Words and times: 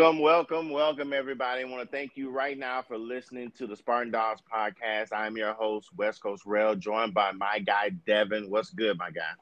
Welcome, 0.00 0.22
welcome, 0.22 0.70
welcome, 0.70 1.12
everybody. 1.12 1.60
I 1.60 1.64
want 1.64 1.82
to 1.82 1.86
thank 1.94 2.12
you 2.16 2.30
right 2.30 2.56
now 2.56 2.80
for 2.80 2.96
listening 2.96 3.52
to 3.58 3.66
the 3.66 3.76
Spartan 3.76 4.10
Dogs 4.10 4.40
podcast. 4.50 5.08
I'm 5.12 5.36
your 5.36 5.52
host, 5.52 5.90
West 5.94 6.22
Coast 6.22 6.44
Rail, 6.46 6.74
joined 6.74 7.12
by 7.12 7.32
my 7.32 7.58
guy, 7.58 7.90
Devin. 8.06 8.48
What's 8.48 8.70
good, 8.70 8.96
my 8.96 9.10
guy? 9.10 9.32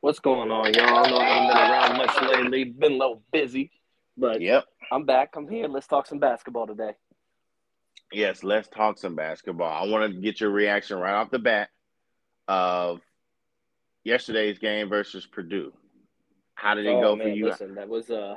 What's 0.00 0.20
going 0.20 0.50
on, 0.50 0.72
y'all? 0.72 1.04
I 1.04 1.10
know 1.10 1.18
I 1.18 1.24
haven't 1.26 1.48
been 1.48 1.70
around 1.70 1.98
much 1.98 2.22
lately. 2.22 2.64
Been 2.64 2.92
a 2.92 2.96
little 2.96 3.22
busy, 3.30 3.70
but 4.16 4.40
Yep. 4.40 4.64
I'm 4.90 5.04
back. 5.04 5.34
I'm 5.36 5.46
here. 5.46 5.68
Let's 5.68 5.86
talk 5.86 6.06
some 6.06 6.18
basketball 6.18 6.66
today. 6.66 6.92
Yes, 8.10 8.42
let's 8.42 8.68
talk 8.68 8.96
some 8.96 9.16
basketball. 9.16 9.70
I 9.70 9.86
want 9.86 10.10
to 10.10 10.18
get 10.18 10.40
your 10.40 10.48
reaction 10.48 10.98
right 10.98 11.12
off 11.12 11.30
the 11.30 11.40
bat 11.40 11.68
of 12.48 13.02
yesterday's 14.02 14.58
game 14.58 14.88
versus 14.88 15.26
Purdue. 15.26 15.74
How 16.54 16.74
did 16.74 16.86
it 16.86 16.94
Oh, 16.94 17.02
go 17.02 17.16
man, 17.16 17.26
for 17.26 17.34
you? 17.34 17.46
Listen, 17.50 17.74
that 17.74 17.86
was 17.90 18.08
uh 18.10 18.36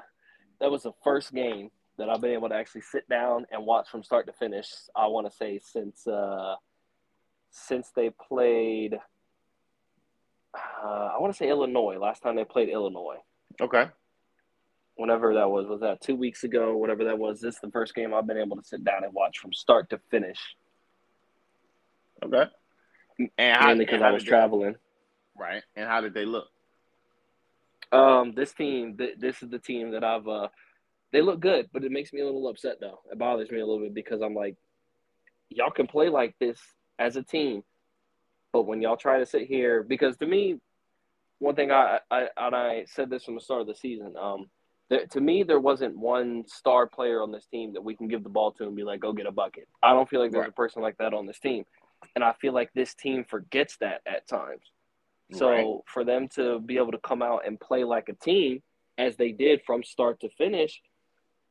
that 0.62 0.72
was 0.72 0.84
the 0.84 0.94
first 1.04 1.34
game 1.34 1.70
that 1.98 2.10
I've 2.10 2.22
been 2.22 2.32
able 2.32 2.48
to 2.50 2.56
actually 2.56 2.82
sit 2.82 3.08
down 3.10 3.46
and 3.52 3.66
watch 3.66 3.90
from 3.90 4.04
start 4.04 4.26
to 4.28 4.34
finish. 4.34 4.68
I 4.96 5.08
want 5.08 5.30
to 5.30 5.36
say 5.36 5.60
since 5.62 6.08
uh 6.08 6.56
since 7.50 7.90
they 7.96 8.10
played. 8.12 8.98
Uh, 10.54 11.10
I 11.16 11.18
want 11.20 11.34
to 11.34 11.38
say 11.38 11.50
Illinois. 11.50 11.98
Last 11.98 12.22
time 12.24 12.36
they 12.36 12.46
played 12.46 12.70
Illinois. 12.70 13.18
Okay. 13.60 13.86
whenever 14.96 15.34
that 15.36 15.50
was, 15.50 15.68
was 15.68 15.82
that 15.82 16.02
two 16.02 16.16
weeks 16.16 16.44
ago, 16.44 16.76
whatever 16.78 17.04
that 17.06 17.18
was. 17.20 17.40
This 17.42 17.56
is 17.56 17.62
the 17.62 17.72
first 17.72 17.94
game 17.96 18.14
I've 18.14 18.28
been 18.28 18.38
able 18.38 18.56
to 18.58 18.64
sit 18.64 18.84
down 18.84 19.04
and 19.04 19.14
watch 19.14 19.40
from 19.40 19.52
start 19.54 19.90
to 19.92 20.00
finish, 20.10 20.40
Okay. 22.24 22.46
And 23.38 23.58
how, 23.58 23.68
mainly 23.68 23.86
because 23.86 24.02
I 24.02 24.12
was 24.12 24.24
they- 24.24 24.30
traveling. 24.30 24.76
right. 25.38 25.64
And 25.76 25.88
how 25.88 26.02
did 26.02 26.14
they 26.14 26.26
look? 26.26 26.48
Um, 27.92 28.34
this 28.36 28.54
team, 28.54 28.98
th- 28.98 29.18
this 29.20 29.42
is 29.44 29.50
the 29.50 29.60
team 29.60 29.92
that 29.92 30.04
I've. 30.04 30.28
Uh, 30.28 30.48
they 31.12 31.22
look 31.22 31.40
good, 31.42 31.70
but 31.74 31.84
it 31.84 31.92
makes 31.92 32.14
me 32.14 32.22
a 32.22 32.26
little 32.26 32.48
upset 32.48 32.78
though. 32.80 33.00
It 33.12 33.18
bothers 33.18 33.52
me 33.52 33.60
a 33.60 33.66
little 33.66 33.82
bit 33.84 33.94
because 33.94 34.22
I'm 34.22 34.34
like, 34.34 34.56
y'all 35.50 35.72
can 35.72 35.88
play 35.88 36.08
like 36.10 36.36
this 36.40 36.60
as 37.00 37.18
a 37.18 37.24
team, 37.24 37.64
but 38.54 38.64
when 38.64 38.82
y'all 38.82 38.96
try 38.96 39.20
to 39.20 39.26
sit 39.26 39.48
here, 39.48 39.84
because 39.84 40.16
to 40.18 40.26
me, 40.26 40.60
one 41.40 41.56
thing 41.56 41.72
I 41.72 42.00
I 42.10 42.28
and 42.38 42.56
I 42.56 42.86
said 42.88 43.10
this 43.10 43.24
from 43.26 43.36
the 43.36 43.42
start 43.42 43.62
of 43.62 43.68
the 43.68 43.76
season. 43.76 44.16
Um, 44.18 44.50
there, 44.90 45.06
to 45.08 45.22
me, 45.22 45.44
there 45.44 45.60
wasn't 45.60 45.98
one 45.98 46.44
star 46.48 46.86
player 46.86 47.22
on 47.22 47.32
this 47.32 47.46
team 47.48 47.74
that 47.74 47.84
we 47.84 47.96
can 47.96 48.08
give 48.08 48.24
the 48.24 48.30
ball 48.30 48.52
to 48.54 48.64
and 48.64 48.76
be 48.76 48.84
like, 48.84 49.00
go 49.00 49.14
get 49.14 49.26
a 49.26 49.32
bucket. 49.32 49.68
I 49.82 49.94
don't 49.94 50.08
feel 50.10 50.20
like 50.20 50.32
there's 50.32 50.42
Right. 50.42 50.50
a 50.50 50.54
person 50.54 50.82
like 50.82 50.98
that 50.98 51.14
on 51.14 51.26
this 51.26 51.40
team, 51.40 51.66
and 52.16 52.24
I 52.24 52.34
feel 52.34 52.54
like 52.54 52.72
this 52.74 52.94
team 52.94 53.26
forgets 53.28 53.78
that 53.78 54.02
at 54.06 54.28
times. 54.28 54.64
So 55.34 55.50
Right. 55.50 55.82
for 55.88 56.04
them 56.04 56.28
to 56.30 56.60
be 56.60 56.78
able 56.78 56.92
to 56.92 56.98
come 57.00 57.22
out 57.22 57.46
and 57.46 57.60
play 57.60 57.84
like 57.84 58.10
a 58.10 58.14
team 58.14 58.62
as 58.98 59.16
they 59.18 59.32
did 59.32 59.62
from 59.66 59.84
start 59.84 60.20
to 60.22 60.30
finish, 60.30 60.82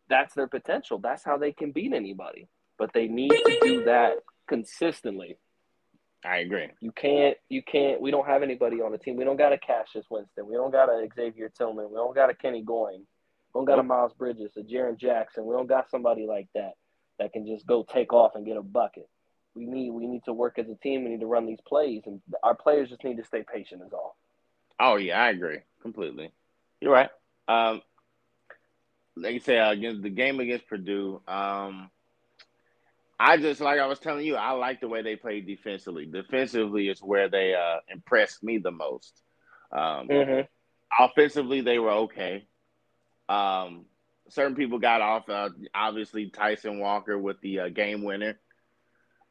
that's 0.08 0.34
their 0.34 0.46
potential. 0.46 0.98
That's 0.98 1.24
how 1.24 1.38
they 1.38 1.52
can 1.52 1.72
beat 1.72 1.92
anybody. 1.92 2.48
But 2.78 2.92
they 2.92 3.08
need 3.08 3.30
to 3.30 3.58
do 3.62 3.84
that 3.84 4.18
consistently. 4.48 5.38
I 6.24 6.38
agree. 6.38 6.68
You 6.80 6.92
can't 6.92 7.36
you 7.48 7.62
can't 7.62 8.00
we 8.00 8.10
don't 8.10 8.26
have 8.26 8.42
anybody 8.42 8.82
on 8.82 8.92
the 8.92 8.98
team. 8.98 9.16
We 9.16 9.24
don't 9.24 9.38
got 9.38 9.52
a 9.52 9.58
Cassius 9.58 10.06
Winston. 10.10 10.46
We 10.46 10.54
don't 10.54 10.70
got 10.70 10.88
a 10.90 11.08
Xavier 11.14 11.48
Tillman. 11.48 11.88
We 11.88 11.96
don't 11.96 12.14
got 12.14 12.28
a 12.28 12.34
Kenny 12.34 12.62
Goins. 12.62 13.06
We 13.54 13.58
don't 13.58 13.64
got 13.64 13.78
a 13.78 13.82
Miles 13.82 14.12
Bridges, 14.12 14.52
a 14.56 14.60
Jaren 14.60 14.98
Jackson. 14.98 15.46
We 15.46 15.54
don't 15.54 15.66
got 15.66 15.90
somebody 15.90 16.26
like 16.26 16.48
that 16.54 16.72
that 17.18 17.32
can 17.32 17.46
just 17.46 17.66
go 17.66 17.84
take 17.90 18.12
off 18.12 18.32
and 18.34 18.44
get 18.44 18.56
a 18.56 18.62
bucket. 18.62 19.08
We 19.54 19.66
need 19.66 19.90
we 19.90 20.06
need 20.06 20.24
to 20.24 20.32
work 20.32 20.58
as 20.58 20.68
a 20.68 20.74
team. 20.76 21.04
We 21.04 21.10
need 21.10 21.20
to 21.20 21.26
run 21.26 21.46
these 21.46 21.60
plays 21.66 22.02
and 22.06 22.20
our 22.42 22.54
players 22.54 22.90
just 22.90 23.04
need 23.04 23.16
to 23.18 23.24
stay 23.24 23.42
patient 23.52 23.82
is 23.86 23.92
all. 23.92 24.16
Oh 24.78 24.96
yeah, 24.96 25.20
I 25.22 25.30
agree 25.30 25.60
completely. 25.82 26.32
You're 26.80 26.92
right. 26.92 27.10
Um, 27.48 27.82
like 29.16 29.34
you 29.34 29.40
say, 29.40 29.58
uh, 29.58 29.70
against 29.72 30.02
the 30.02 30.10
game 30.10 30.40
against 30.40 30.66
Purdue, 30.68 31.20
um, 31.26 31.90
I 33.18 33.36
just 33.36 33.60
like 33.60 33.78
I 33.80 33.86
was 33.86 33.98
telling 33.98 34.24
you, 34.26 34.36
I 34.36 34.52
like 34.52 34.80
the 34.80 34.88
way 34.88 35.02
they 35.02 35.16
played 35.16 35.46
defensively. 35.46 36.06
Defensively 36.06 36.88
is 36.88 37.00
where 37.00 37.28
they 37.28 37.54
uh, 37.54 37.80
impressed 37.92 38.42
me 38.42 38.58
the 38.58 38.70
most. 38.70 39.22
Um, 39.72 40.10
Mm-hmm. 40.10 40.42
offensively, 40.98 41.60
they 41.60 41.78
were 41.78 41.90
okay. 41.90 42.46
Um, 43.28 43.86
certain 44.28 44.56
people 44.56 44.78
got 44.78 45.00
off. 45.02 45.28
Uh, 45.28 45.50
obviously, 45.74 46.30
Tyson 46.30 46.78
Walker 46.80 47.18
with 47.18 47.40
the 47.40 47.60
uh, 47.60 47.68
game 47.68 48.02
winner, 48.04 48.38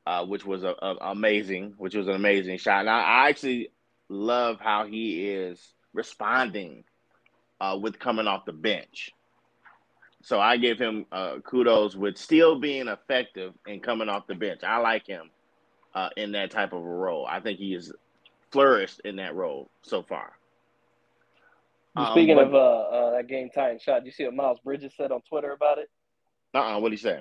uh, 0.10 0.26
which 0.26 0.44
was 0.44 0.64
a, 0.64 0.74
a- 0.82 0.98
amazing, 1.12 1.76
which 1.78 1.94
was 1.94 2.08
an 2.08 2.16
amazing 2.16 2.58
shot. 2.58 2.80
And 2.80 2.90
I, 2.90 3.02
I 3.02 3.30
actually 3.30 3.70
love 4.10 4.58
how 4.60 4.88
he 4.88 5.30
is 5.30 5.74
responding 5.94 6.84
uh, 7.62 7.78
with 7.80 8.00
coming 8.00 8.26
off 8.26 8.44
the 8.46 8.52
bench. 8.54 9.12
So 10.24 10.40
I 10.40 10.58
give 10.58 10.80
him 10.80 11.06
uh, 11.12 11.36
kudos 11.44 11.96
with 11.96 12.18
still 12.18 12.60
being 12.60 12.88
effective 12.88 13.54
and 13.68 13.84
coming 13.84 14.10
off 14.10 14.26
the 14.26 14.34
bench. 14.34 14.64
I 14.64 14.78
like 14.78 15.06
him 15.06 15.30
uh, 15.94 16.10
in 16.18 16.32
that 16.32 16.50
type 16.50 16.74
of 16.74 16.82
a 16.82 16.88
role. 17.06 17.28
I 17.30 17.40
think 17.40 17.60
he 17.60 17.74
has 17.74 17.94
flourished 18.52 19.02
in 19.06 19.18
that 19.18 19.36
role 19.36 19.70
so 19.84 20.02
far. 20.02 20.32
Um, 21.96 22.14
Speaking 22.14 22.36
but- 22.36 22.48
of 22.48 22.56
uh, 22.56 22.58
uh, 22.58 23.12
that 23.18 23.28
game 23.28 23.52
tying 23.54 23.78
shot, 23.78 24.08
you 24.08 24.12
see 24.12 24.26
what 24.26 24.34
Miles 24.34 24.60
Bridges 24.62 24.92
said 24.98 25.12
on 25.12 25.22
Twitter 25.30 25.52
about 25.52 25.78
it? 25.78 25.90
Uh-uh, 26.56 26.80
what 26.80 26.92
he 26.92 26.98
say? 26.98 27.20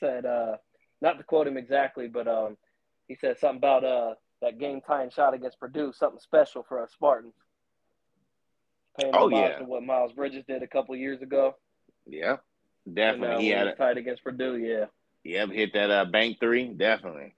Said, 0.00 0.24
uh, 0.24 0.56
not 1.00 1.18
to 1.18 1.24
quote 1.24 1.46
him 1.46 1.56
exactly, 1.56 2.08
but 2.08 2.26
um, 2.28 2.56
he 3.06 3.14
said 3.14 3.38
something 3.38 3.58
about 3.58 3.84
uh, 3.84 4.14
that 4.42 4.58
game 4.58 4.80
tying 4.80 5.10
shot 5.10 5.34
against 5.34 5.58
Purdue, 5.60 5.92
something 5.92 6.20
special 6.20 6.64
for 6.68 6.82
us 6.82 6.92
Spartans. 6.92 7.34
Paying 8.98 9.14
Oh, 9.14 9.28
yeah. 9.28 9.58
to 9.58 9.64
what 9.64 9.82
Miles 9.84 10.12
Bridges 10.12 10.44
did 10.48 10.62
a 10.62 10.66
couple 10.66 10.94
years 10.96 11.22
ago. 11.22 11.54
Yeah, 12.06 12.36
And, 12.86 12.94
definitely. 12.96 13.36
uh, 13.36 13.38
he 13.38 13.48
had 13.50 13.66
a 13.68 13.74
tied 13.74 13.98
against 13.98 14.24
Purdue, 14.24 14.56
yeah. 14.56 14.86
yep, 15.24 15.50
hit 15.50 15.72
that 15.74 15.90
uh, 15.90 16.04
bank 16.06 16.38
three. 16.40 16.68
Definitely. 16.68 17.34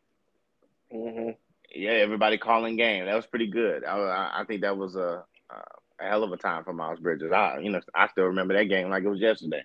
hmm 0.90 1.30
Yeah, 1.74 1.90
everybody 1.90 2.38
calling 2.38 2.76
game. 2.76 3.04
That 3.06 3.16
was 3.16 3.26
pretty 3.26 3.48
good. 3.48 3.84
I, 3.84 3.96
I, 3.98 4.40
I 4.40 4.44
think 4.44 4.62
that 4.62 4.76
was 4.78 4.96
a, 4.96 5.24
a 5.50 5.62
hell 6.04 6.22
of 6.24 6.32
a 6.32 6.36
time 6.36 6.64
for 6.64 6.72
Miles 6.72 7.00
Bridges. 7.00 7.30
I, 7.32 7.58
you 7.58 7.70
know, 7.70 7.80
I 7.94 8.08
still 8.08 8.24
remember 8.24 8.54
that 8.54 8.64
game 8.64 8.88
like 8.88 9.02
it 9.04 9.08
was 9.10 9.20
yesterday. 9.20 9.64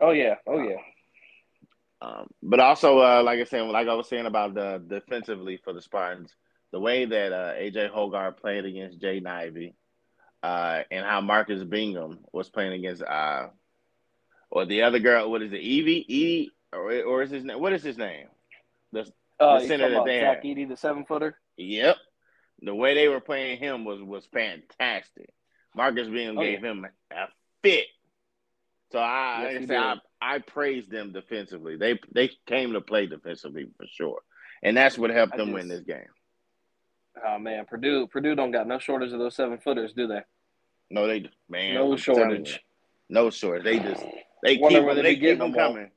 Oh 0.00 0.12
yeah, 0.12 0.34
oh 0.46 0.60
yeah. 0.60 0.76
Um, 2.00 2.28
but 2.42 2.60
also, 2.60 2.98
uh, 3.00 3.22
like 3.24 3.40
I 3.40 3.44
said, 3.44 3.62
like 3.62 3.88
I 3.88 3.94
was 3.94 4.08
saying 4.08 4.26
about 4.26 4.54
the 4.54 4.82
defensively 4.86 5.56
for 5.62 5.72
the 5.72 5.82
Spartans, 5.82 6.34
the 6.70 6.78
way 6.80 7.04
that 7.04 7.32
uh, 7.32 7.54
AJ 7.54 7.90
Hoggard 7.92 8.36
played 8.36 8.64
against 8.64 9.00
Jay 9.00 9.20
Ivey, 9.24 9.74
uh, 10.42 10.82
and 10.90 11.04
how 11.04 11.20
Marcus 11.20 11.64
Bingham 11.64 12.20
was 12.32 12.48
playing 12.48 12.72
against, 12.74 13.02
uh, 13.02 13.48
or 14.50 14.64
the 14.66 14.82
other 14.82 15.00
girl, 15.00 15.30
what 15.30 15.42
is 15.42 15.52
it, 15.52 15.60
Evie, 15.60 16.04
Edie, 16.08 16.52
or, 16.72 16.92
or 17.02 17.22
is 17.22 17.30
his 17.30 17.44
name? 17.44 17.60
What 17.60 17.72
is 17.72 17.82
his 17.82 17.98
name? 17.98 18.28
The, 18.92 19.10
Uh, 19.40 19.58
The 19.60 19.66
center 19.66 19.90
that 19.90 20.04
they 20.04 20.20
Zach 20.20 20.36
had. 20.36 20.44
Edey, 20.44 20.68
the 20.68 20.76
seven 20.76 21.04
footer? 21.04 21.36
Yep. 21.56 21.96
The 22.62 22.74
way 22.74 22.94
they 22.94 23.08
were 23.08 23.20
playing 23.20 23.58
him 23.58 23.84
was 23.84 24.02
was 24.02 24.26
fantastic. 24.32 25.30
Marcus 25.74 26.08
Bingham 26.08 26.38
Oh, 26.38 26.42
gave 26.42 26.62
him 26.62 26.86
a 27.12 27.28
fit. 27.62 27.86
So 28.90 28.98
I, 28.98 29.50
Yes, 29.52 29.70
I 29.70 29.96
I, 30.20 30.38
praised 30.38 30.90
them 30.90 31.12
defensively. 31.12 31.76
They 31.76 31.98
they 32.12 32.30
came 32.46 32.72
to 32.72 32.80
play 32.80 33.06
defensively 33.06 33.68
for 33.76 33.86
sure, 33.86 34.20
and 34.62 34.76
that's 34.76 34.98
what 34.98 35.10
helped 35.10 35.34
I 35.34 35.38
them 35.38 35.52
win 35.52 35.68
this 35.68 35.82
game. 35.82 36.08
Oh 37.26 37.38
man, 37.38 37.64
Purdue 37.66 38.06
Purdue 38.06 38.34
don't 38.34 38.50
got 38.50 38.66
no 38.66 38.78
shortage 38.78 39.12
of 39.12 39.18
those 39.18 39.36
seven 39.36 39.58
footers, 39.58 39.92
do 39.92 40.06
they? 40.06 40.20
No, 40.90 41.06
they 41.06 41.30
man, 41.48 41.74
no 41.74 41.92
I'm 41.92 41.98
shortage. 41.98 42.52
you, 42.52 43.14
no 43.14 43.30
shortage. 43.30 43.64
They 43.64 43.78
just 43.78 44.04
they 44.42 44.56
keep 44.56 44.70
them, 44.70 44.96
they 44.96 45.02
they 45.02 45.16
keep 45.16 45.38
them 45.38 45.52
them 45.52 45.60
all. 45.60 45.72
coming. 45.72 45.90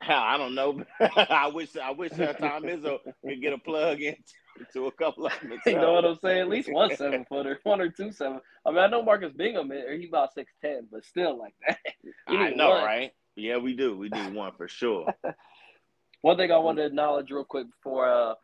Hell, 0.00 0.20
I 0.22 0.36
don't 0.38 0.54
know. 0.54 0.82
I 1.00 1.48
wish 1.48 1.76
I 1.76 1.90
wish 1.90 2.12
uh, 2.12 2.32
Tom 2.34 2.62
Izzo 2.62 2.98
could 3.24 3.42
get 3.42 3.52
a 3.52 3.58
plug 3.58 4.00
in 4.00 4.16
to 4.72 4.86
a 4.86 4.92
couple 4.92 5.26
of 5.26 5.32
them. 5.40 5.58
You 5.66 5.74
know 5.76 5.92
what 5.94 6.04
I'm 6.04 6.18
saying? 6.22 6.40
At 6.40 6.48
least 6.48 6.70
one 6.72 6.94
seven 6.96 7.24
footer, 7.28 7.58
one 7.64 7.80
or 7.80 7.90
two 7.90 8.12
seven. 8.12 8.40
I 8.66 8.70
mean, 8.70 8.78
I 8.78 8.86
know 8.88 9.02
Marcus 9.02 9.32
Bingham, 9.32 9.70
or 9.70 9.92
he 9.94 10.06
about 10.08 10.34
six 10.34 10.52
ten, 10.60 10.86
but 10.90 11.04
still 11.04 11.38
like 11.38 11.54
that. 11.66 11.78
You 12.28 12.38
I 12.38 12.50
know, 12.50 12.70
one. 12.70 12.84
right? 12.84 13.12
Yeah, 13.36 13.58
we 13.58 13.74
do. 13.74 13.96
We 13.96 14.08
need 14.08 14.34
one 14.34 14.52
for 14.56 14.68
sure. 14.68 15.12
One 16.22 16.36
thing 16.36 16.50
I 16.50 16.58
want 16.58 16.78
to 16.78 16.84
acknowledge 16.86 17.30
real 17.30 17.44
quick 17.44 17.66
before 17.70 18.08
uh 18.08 18.34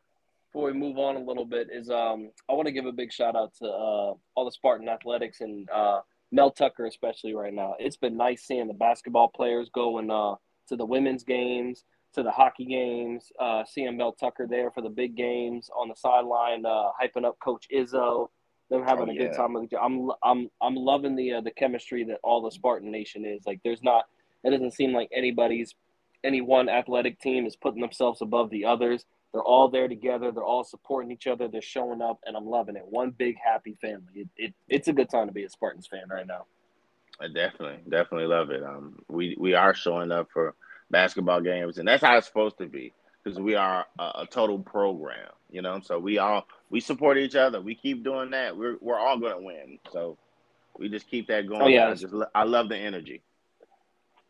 before 0.52 0.66
we 0.66 0.72
move 0.72 0.98
on 0.98 1.16
a 1.16 1.20
little 1.24 1.44
bit 1.44 1.68
is 1.72 1.90
um 1.90 2.30
I 2.48 2.52
want 2.52 2.66
to 2.66 2.72
give 2.72 2.86
a 2.86 2.92
big 2.92 3.12
shout 3.12 3.34
out 3.34 3.52
to 3.60 3.66
uh 3.66 4.14
all 4.34 4.44
the 4.44 4.52
Spartan 4.52 4.88
athletics 4.88 5.40
and 5.40 5.68
uh 5.70 6.00
Mel 6.30 6.50
Tucker 6.50 6.86
especially 6.86 7.34
right 7.34 7.52
now. 7.52 7.74
It's 7.78 7.96
been 7.96 8.16
nice 8.16 8.44
seeing 8.44 8.68
the 8.68 8.74
basketball 8.74 9.28
players 9.28 9.68
going 9.74 10.10
uh 10.10 10.36
to 10.68 10.76
the 10.76 10.86
women's 10.86 11.24
games, 11.24 11.84
to 12.14 12.22
the 12.22 12.30
hockey 12.30 12.64
games, 12.64 13.30
uh 13.38 13.64
seeing 13.64 13.96
Mel 13.96 14.12
Tucker 14.12 14.46
there 14.48 14.70
for 14.70 14.80
the 14.82 14.88
big 14.90 15.16
games 15.16 15.70
on 15.76 15.88
the 15.88 15.96
sideline, 15.96 16.64
uh 16.66 16.90
hyping 17.00 17.24
up 17.24 17.38
Coach 17.40 17.66
Izzo. 17.74 18.28
Them 18.70 18.82
having 18.82 19.08
Oh, 19.08 19.12
a 19.12 19.14
yeah. 19.14 19.26
good 19.28 19.36
time. 19.36 19.56
I'm 19.56 20.10
I'm 20.22 20.50
I'm 20.62 20.74
loving 20.74 21.16
the 21.16 21.34
uh, 21.34 21.40
the 21.42 21.50
chemistry 21.50 22.02
that 22.04 22.18
all 22.24 22.40
the 22.40 22.50
Spartan 22.50 22.90
Nation 22.90 23.26
is. 23.26 23.42
Like, 23.46 23.60
there's 23.62 23.82
not. 23.82 24.06
It 24.42 24.50
doesn't 24.50 24.72
seem 24.72 24.92
like 24.94 25.10
anybody's 25.12 25.74
any 26.24 26.40
one 26.40 26.70
athletic 26.70 27.20
team 27.20 27.44
is 27.44 27.56
putting 27.56 27.82
themselves 27.82 28.22
above 28.22 28.48
the 28.48 28.64
others. 28.64 29.04
They're 29.32 29.42
all 29.42 29.68
there 29.68 29.88
together. 29.88 30.32
They're 30.32 30.42
all 30.44 30.64
supporting 30.64 31.10
each 31.10 31.26
other. 31.26 31.46
They're 31.46 31.60
showing 31.60 32.00
up, 32.00 32.20
and 32.24 32.36
I'm 32.36 32.46
loving 32.46 32.76
it. 32.76 32.84
One 32.88 33.10
big 33.10 33.36
happy 33.44 33.74
family. 33.82 34.12
It, 34.14 34.28
it 34.36 34.54
it's 34.68 34.88
a 34.88 34.92
good 34.94 35.10
time 35.10 35.26
to 35.26 35.32
be 35.34 35.44
a 35.44 35.50
Spartans 35.50 35.86
fan 35.86 36.08
right 36.08 36.26
now. 36.26 36.46
I 37.20 37.28
definitely, 37.28 37.80
definitely 37.88 38.28
love 38.28 38.50
it. 38.50 38.62
Um, 38.62 38.98
we 39.08 39.36
we 39.38 39.52
are 39.54 39.74
showing 39.74 40.10
up 40.10 40.28
for 40.32 40.54
basketball 40.94 41.40
games, 41.40 41.78
and 41.78 41.88
that's 41.88 42.04
how 42.04 42.16
it's 42.16 42.28
supposed 42.28 42.56
to 42.58 42.66
be 42.66 42.92
because 43.22 43.40
we 43.40 43.56
are 43.56 43.84
a, 43.98 44.02
a, 44.02 44.26
total 44.30 44.60
program, 44.60 45.30
you 45.50 45.60
know. 45.60 45.80
So 45.82 45.98
we 45.98 46.18
all 46.18 46.46
we 46.70 46.78
support 46.78 47.18
each 47.18 47.34
other. 47.34 47.60
We 47.60 47.74
keep 47.74 48.04
doing 48.04 48.30
that. 48.30 48.56
We're 48.56 48.76
we're 48.80 48.98
all 48.98 49.18
going 49.18 49.32
to 49.32 49.42
win. 49.42 49.80
So 49.92 50.16
we 50.78 50.88
just 50.88 51.08
keep 51.08 51.26
that 51.26 51.48
going. 51.48 51.62
Oh, 51.62 51.66
yeah. 51.66 51.88
I 51.88 51.94
just 51.94 52.14
I 52.32 52.44
love 52.44 52.68
the 52.68 52.76
energy. 52.76 53.22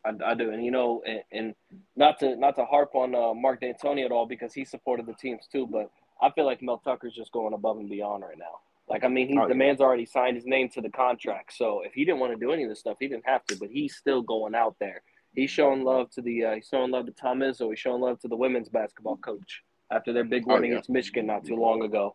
I, 0.06 0.12
I 0.24 0.34
do, 0.34 0.50
and 0.50 0.64
you 0.64 0.70
know, 0.70 1.02
and, 1.06 1.22
and, 1.32 1.54
not 1.96 2.18
to 2.20 2.34
not 2.36 2.56
to 2.56 2.64
harp 2.64 2.94
on 2.94 3.14
uh, 3.14 3.34
Mark 3.34 3.60
D'Antoni 3.60 4.04
at 4.04 4.10
all 4.10 4.26
because 4.26 4.54
he 4.54 4.64
supported 4.64 5.04
the 5.04 5.14
teams 5.14 5.46
too, 5.52 5.66
but 5.66 5.90
I 6.22 6.30
feel 6.30 6.46
like 6.46 6.62
Mel 6.62 6.78
Tucker's 6.78 7.14
just 7.14 7.32
going 7.32 7.52
above 7.52 7.76
and 7.76 7.90
beyond 7.90 8.22
right 8.22 8.38
now. 8.38 8.60
Like, 8.88 9.04
I 9.04 9.08
mean, 9.08 9.28
he, 9.28 9.38
oh, 9.38 9.48
the 9.48 9.54
yeah. 9.54 9.58
man's 9.58 9.80
already 9.80 10.04
signed 10.04 10.36
his 10.36 10.44
name 10.44 10.68
to 10.70 10.82
the 10.82 10.90
contract. 10.90 11.54
So 11.56 11.82
if 11.84 11.94
he 11.94 12.04
didn't 12.04 12.20
want 12.20 12.32
to 12.34 12.38
do 12.38 12.52
any 12.52 12.64
of 12.64 12.68
this 12.68 12.80
stuff, 12.80 12.98
he 13.00 13.08
didn't 13.08 13.26
have 13.26 13.44
to. 13.46 13.56
But 13.56 13.70
he's 13.70 13.96
still 13.96 14.20
going 14.20 14.54
out 14.54 14.76
there. 14.78 15.02
He's 15.34 15.50
showing 15.50 15.84
love 15.84 16.10
to 16.10 16.22
the. 16.22 16.44
Uh, 16.44 16.54
he's 16.56 16.68
showing 16.68 16.90
love 16.90 17.06
to 17.06 17.12
Tom 17.12 17.40
Izzo. 17.40 17.70
He's 17.70 17.78
showing 17.78 18.00
love 18.00 18.20
to 18.20 18.28
the 18.28 18.36
women's 18.36 18.68
basketball 18.68 19.16
coach 19.16 19.62
after 19.90 20.12
their 20.12 20.24
big 20.24 20.46
win 20.46 20.58
oh, 20.58 20.62
yeah. 20.62 20.72
against 20.72 20.90
Michigan 20.90 21.26
not 21.26 21.44
too 21.44 21.56
long 21.56 21.82
ago. 21.82 22.14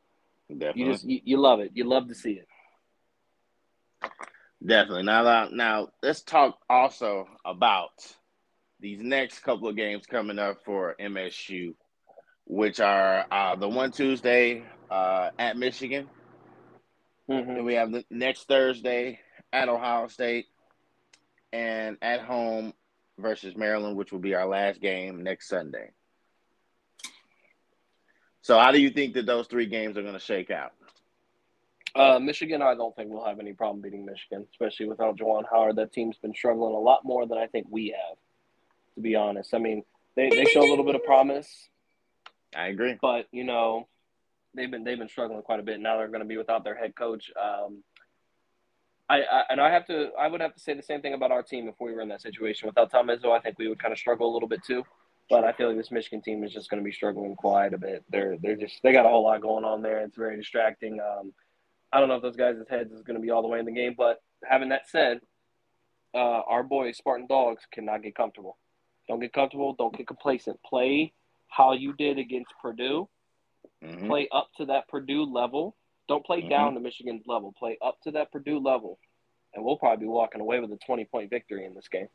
Definitely. 0.49 0.81
You 0.81 0.91
just 0.91 1.05
you, 1.05 1.21
you 1.23 1.37
love 1.37 1.59
it. 1.59 1.71
You 1.73 1.83
love 1.83 2.07
to 2.07 2.15
see 2.15 2.41
it. 2.41 2.47
Definitely. 4.65 5.03
Now, 5.03 5.49
now 5.51 5.89
let's 6.01 6.21
talk 6.21 6.59
also 6.69 7.27
about 7.45 7.91
these 8.79 9.01
next 9.01 9.39
couple 9.39 9.67
of 9.67 9.75
games 9.75 10.05
coming 10.05 10.39
up 10.39 10.63
for 10.65 10.95
MSU, 10.99 11.75
which 12.45 12.79
are 12.79 13.25
uh, 13.31 13.55
the 13.55 13.69
one 13.69 13.91
Tuesday 13.91 14.63
uh, 14.89 15.29
at 15.37 15.57
Michigan. 15.57 16.09
Mm-hmm. 17.29 17.53
Then 17.53 17.65
we 17.65 17.75
have 17.75 17.91
the 17.91 18.03
next 18.09 18.47
Thursday 18.47 19.19
at 19.53 19.69
Ohio 19.69 20.07
State, 20.07 20.47
and 21.53 21.97
at 22.01 22.21
home 22.21 22.73
versus 23.21 23.55
Maryland, 23.55 23.95
which 23.95 24.11
will 24.11 24.19
be 24.19 24.35
our 24.35 24.47
last 24.47 24.81
game 24.81 25.23
next 25.23 25.47
Sunday. 25.47 25.91
So, 28.41 28.57
how 28.57 28.71
do 28.71 28.81
you 28.81 28.89
think 28.89 29.13
that 29.13 29.25
those 29.25 29.47
three 29.47 29.65
games 29.65 29.97
are 29.97 30.01
going 30.01 30.13
to 30.13 30.19
shake 30.19 30.49
out? 30.49 30.71
Uh, 31.95 32.19
Michigan, 32.19 32.61
I 32.61 32.75
don't 32.75 32.95
think 32.95 33.09
we'll 33.09 33.25
have 33.25 33.39
any 33.39 33.53
problem 33.53 33.81
beating 33.81 34.05
Michigan, 34.05 34.45
especially 34.51 34.87
without 34.87 35.17
Juwan 35.17 35.43
Howard. 35.51 35.75
That 35.75 35.91
team's 35.91 36.17
been 36.17 36.33
struggling 36.33 36.73
a 36.73 36.79
lot 36.79 37.03
more 37.03 37.25
than 37.25 37.37
I 37.37 37.47
think 37.47 37.67
we 37.69 37.87
have, 37.87 38.17
to 38.95 39.01
be 39.01 39.15
honest. 39.15 39.53
I 39.53 39.57
mean, 39.57 39.83
they, 40.15 40.29
they 40.29 40.45
show 40.45 40.61
a 40.61 40.69
little 40.69 40.85
bit 40.85 40.95
of 40.95 41.03
promise. 41.03 41.69
I 42.55 42.67
agree. 42.67 42.97
But, 43.01 43.27
you 43.31 43.43
know, 43.43 43.87
they've 44.55 44.69
been 44.69 44.83
they've 44.83 44.97
been 44.97 45.09
struggling 45.09 45.41
quite 45.41 45.59
a 45.59 45.63
bit. 45.63 45.79
Now 45.79 45.97
they're 45.97 46.07
going 46.07 46.21
to 46.21 46.27
be 46.27 46.37
without 46.37 46.63
their 46.63 46.75
head 46.75 46.95
coach. 46.95 47.31
Um, 47.39 47.83
I, 49.09 49.21
I, 49.21 49.43
and 49.49 49.59
I 49.59 49.71
have 49.71 49.87
to 49.87 50.09
I 50.19 50.27
would 50.27 50.41
have 50.41 50.53
to 50.53 50.59
say 50.59 50.73
the 50.73 50.83
same 50.83 51.01
thing 51.01 51.13
about 51.13 51.31
our 51.31 51.41
team 51.41 51.67
if 51.67 51.75
we 51.79 51.91
were 51.93 52.01
in 52.01 52.09
that 52.09 52.21
situation 52.21 52.67
without 52.67 52.91
Tom 52.91 53.07
Izzo. 53.07 53.31
I 53.31 53.39
think 53.39 53.57
we 53.57 53.67
would 53.67 53.81
kind 53.81 53.91
of 53.91 53.97
struggle 53.97 54.31
a 54.31 54.33
little 54.33 54.47
bit 54.47 54.63
too. 54.63 54.83
But 55.29 55.43
I 55.43 55.51
feel 55.51 55.67
like 55.67 55.77
this 55.77 55.91
Michigan 55.91 56.21
team 56.21 56.43
is 56.43 56.51
just 56.51 56.69
going 56.69 56.81
to 56.81 56.85
be 56.85 56.91
struggling 56.91 57.35
quite 57.35 57.73
a 57.73 57.77
bit. 57.77 58.03
They're 58.09 58.37
they're 58.41 58.55
just 58.55 58.81
they 58.83 58.93
got 58.93 59.05
a 59.05 59.09
whole 59.09 59.23
lot 59.23 59.41
going 59.41 59.63
on 59.63 59.81
there. 59.81 59.99
It's 59.99 60.17
very 60.17 60.37
distracting. 60.37 60.99
Um, 60.99 61.33
I 61.91 61.99
don't 61.99 62.07
know 62.07 62.15
if 62.15 62.21
those 62.21 62.35
guys' 62.35 62.57
heads 62.69 62.93
is 62.93 63.01
going 63.01 63.15
to 63.15 63.21
be 63.21 63.31
all 63.31 63.41
the 63.41 63.47
way 63.47 63.59
in 63.59 63.65
the 63.65 63.71
game. 63.71 63.95
But 63.97 64.21
having 64.43 64.69
that 64.69 64.89
said, 64.89 65.21
uh, 66.13 66.41
our 66.47 66.63
boys 66.63 66.97
Spartan 66.97 67.27
Dogs 67.27 67.63
cannot 67.71 68.03
get 68.03 68.15
comfortable. 68.15 68.57
Don't 69.07 69.19
get 69.19 69.33
comfortable. 69.33 69.75
Don't 69.77 69.95
get 69.95 70.07
complacent. 70.07 70.59
Play 70.63 71.13
how 71.47 71.73
you 71.73 71.93
did 71.93 72.19
against 72.19 72.51
Purdue. 72.61 73.09
Mm-hmm. 73.83 74.07
Play 74.07 74.29
up 74.31 74.49
to 74.57 74.65
that 74.65 74.87
Purdue 74.87 75.23
level 75.23 75.75
don't 76.09 76.25
play 76.25 76.39
mm-hmm. 76.39 76.49
down 76.49 76.73
to 76.73 76.81
Michigan's 76.81 77.23
level. 77.25 77.53
Play 77.57 77.77
up 77.81 78.01
to 78.01 78.11
that 78.11 78.33
Purdue 78.33 78.59
level, 78.59 78.99
and 79.53 79.63
we'll 79.63 79.77
probably 79.77 80.05
be 80.05 80.09
walking 80.09 80.41
away 80.41 80.59
with 80.59 80.71
a 80.71 80.77
twenty 80.85 81.05
point 81.05 81.29
victory 81.29 81.63
in 81.63 81.73
this 81.73 81.87
game. 81.87 82.09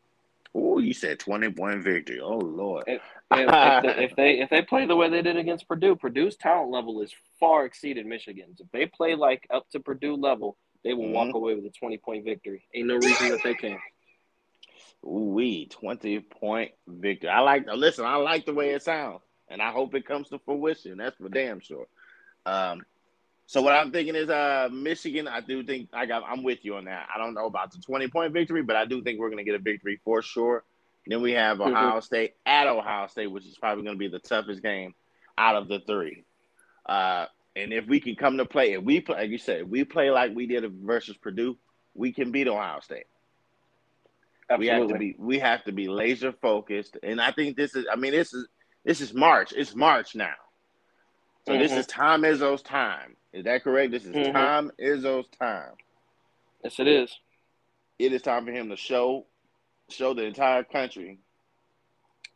Oh, 0.54 0.78
you 0.78 0.92
said 0.92 1.18
twenty 1.18 1.50
point 1.50 1.82
victory. 1.82 2.20
Oh 2.20 2.36
Lord! 2.36 2.84
If, 2.86 3.00
if, 3.30 3.82
they, 3.82 4.04
if, 4.04 4.16
they, 4.16 4.40
if 4.40 4.50
they 4.50 4.62
play 4.62 4.86
the 4.86 4.96
way 4.96 5.08
they 5.08 5.22
did 5.22 5.36
against 5.36 5.66
Purdue, 5.66 5.96
Purdue's 5.96 6.36
talent 6.36 6.70
level 6.70 7.00
is 7.00 7.14
far 7.40 7.64
exceeded 7.64 8.04
Michigan's. 8.04 8.60
If 8.60 8.70
they 8.72 8.86
play 8.86 9.14
like 9.14 9.46
up 9.50 9.70
to 9.70 9.80
Purdue 9.80 10.16
level, 10.16 10.58
they 10.82 10.92
will 10.92 11.04
mm-hmm. 11.04 11.14
walk 11.14 11.34
away 11.34 11.54
with 11.54 11.64
a 11.64 11.70
twenty 11.70 11.96
point 11.96 12.24
victory. 12.24 12.66
Ain't 12.74 12.88
no 12.88 12.96
reason 12.96 13.30
that 13.30 13.42
they 13.42 13.54
can't. 13.54 13.80
We 15.02 15.66
twenty 15.66 16.20
point 16.20 16.72
victory. 16.86 17.30
I 17.30 17.40
like. 17.40 17.66
Listen, 17.72 18.04
I 18.04 18.16
like 18.16 18.44
the 18.44 18.54
way 18.54 18.70
it 18.70 18.82
sounds, 18.82 19.22
and 19.48 19.62
I 19.62 19.70
hope 19.70 19.94
it 19.94 20.06
comes 20.06 20.28
to 20.30 20.40
fruition. 20.40 20.98
That's 20.98 21.16
for 21.16 21.28
damn 21.28 21.60
sure. 21.60 21.86
Um, 22.46 22.82
so 23.46 23.60
what 23.60 23.74
I'm 23.74 23.92
thinking 23.92 24.14
is 24.14 24.30
uh 24.30 24.68
Michigan, 24.72 25.28
I 25.28 25.40
do 25.40 25.62
think 25.62 25.88
I 25.92 26.06
got 26.06 26.22
I'm 26.26 26.42
with 26.42 26.64
you 26.64 26.76
on 26.76 26.84
that. 26.84 27.08
I 27.14 27.18
don't 27.18 27.34
know 27.34 27.46
about 27.46 27.72
the 27.72 27.78
20 27.78 28.08
point 28.08 28.32
victory, 28.32 28.62
but 28.62 28.76
I 28.76 28.84
do 28.84 29.02
think 29.02 29.18
we're 29.18 29.30
gonna 29.30 29.44
get 29.44 29.54
a 29.54 29.58
victory 29.58 30.00
for 30.04 30.22
sure. 30.22 30.64
Then 31.06 31.20
we 31.20 31.32
have 31.32 31.58
mm-hmm. 31.58 31.72
Ohio 31.72 31.90
mm-hmm. 31.90 32.00
State 32.00 32.34
at 32.46 32.66
Ohio 32.66 33.06
State, 33.08 33.26
which 33.26 33.46
is 33.46 33.58
probably 33.58 33.84
gonna 33.84 33.98
be 33.98 34.08
the 34.08 34.18
toughest 34.18 34.62
game 34.62 34.94
out 35.36 35.56
of 35.56 35.68
the 35.68 35.80
three. 35.80 36.24
Uh 36.86 37.26
and 37.56 37.72
if 37.72 37.86
we 37.86 38.00
can 38.00 38.16
come 38.16 38.38
to 38.38 38.44
play, 38.44 38.72
if 38.72 38.82
we 38.82 39.00
play 39.00 39.16
like 39.16 39.30
you 39.30 39.38
said, 39.38 39.70
we 39.70 39.84
play 39.84 40.10
like 40.10 40.34
we 40.34 40.46
did 40.46 40.64
versus 40.82 41.16
Purdue, 41.16 41.56
we 41.94 42.12
can 42.12 42.32
beat 42.32 42.48
Ohio 42.48 42.80
State. 42.80 43.06
Absolutely. 44.50 44.68
We 44.68 44.80
have 44.80 44.88
to 44.88 44.98
be 44.98 45.16
we 45.18 45.38
have 45.38 45.64
to 45.64 45.72
be 45.72 45.88
laser 45.88 46.32
focused. 46.32 46.96
And 47.02 47.20
I 47.20 47.30
think 47.30 47.56
this 47.56 47.74
is 47.74 47.86
I 47.92 47.96
mean, 47.96 48.12
this 48.12 48.32
is 48.32 48.48
this 48.84 49.00
is 49.00 49.12
March. 49.14 49.52
It's 49.54 49.74
March 49.74 50.14
now. 50.14 50.34
So 51.46 51.52
mm-hmm. 51.52 51.62
this 51.62 51.72
is 51.72 51.86
Tom 51.86 52.22
Izzo's 52.22 52.62
time. 52.62 53.16
Is 53.32 53.44
that 53.44 53.64
correct? 53.64 53.90
This 53.90 54.04
is 54.04 54.14
mm-hmm. 54.14 54.32
Tom 54.32 54.72
Izzo's 54.80 55.28
time. 55.38 55.72
Yes, 56.62 56.78
it 56.80 56.88
is. 56.88 57.18
It 57.98 58.12
is 58.12 58.22
time 58.22 58.44
for 58.46 58.52
him 58.52 58.70
to 58.70 58.76
show 58.76 59.26
show 59.90 60.14
the 60.14 60.24
entire 60.24 60.64
country 60.64 61.18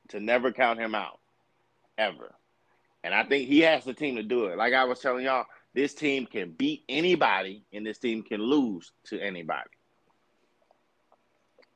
to 0.08 0.20
never 0.20 0.52
count 0.52 0.78
him 0.78 0.94
out 0.94 1.18
ever. 1.96 2.34
And 3.02 3.14
I 3.14 3.24
think 3.24 3.48
he 3.48 3.60
has 3.60 3.84
the 3.84 3.94
team 3.94 4.16
to 4.16 4.22
do 4.22 4.46
it. 4.46 4.58
Like 4.58 4.74
I 4.74 4.84
was 4.84 5.00
telling 5.00 5.24
y'all, 5.24 5.46
this 5.74 5.94
team 5.94 6.26
can 6.26 6.50
beat 6.50 6.84
anybody 6.88 7.64
and 7.72 7.86
this 7.86 7.98
team 7.98 8.22
can 8.22 8.42
lose 8.42 8.92
to 9.04 9.20
anybody. 9.20 9.70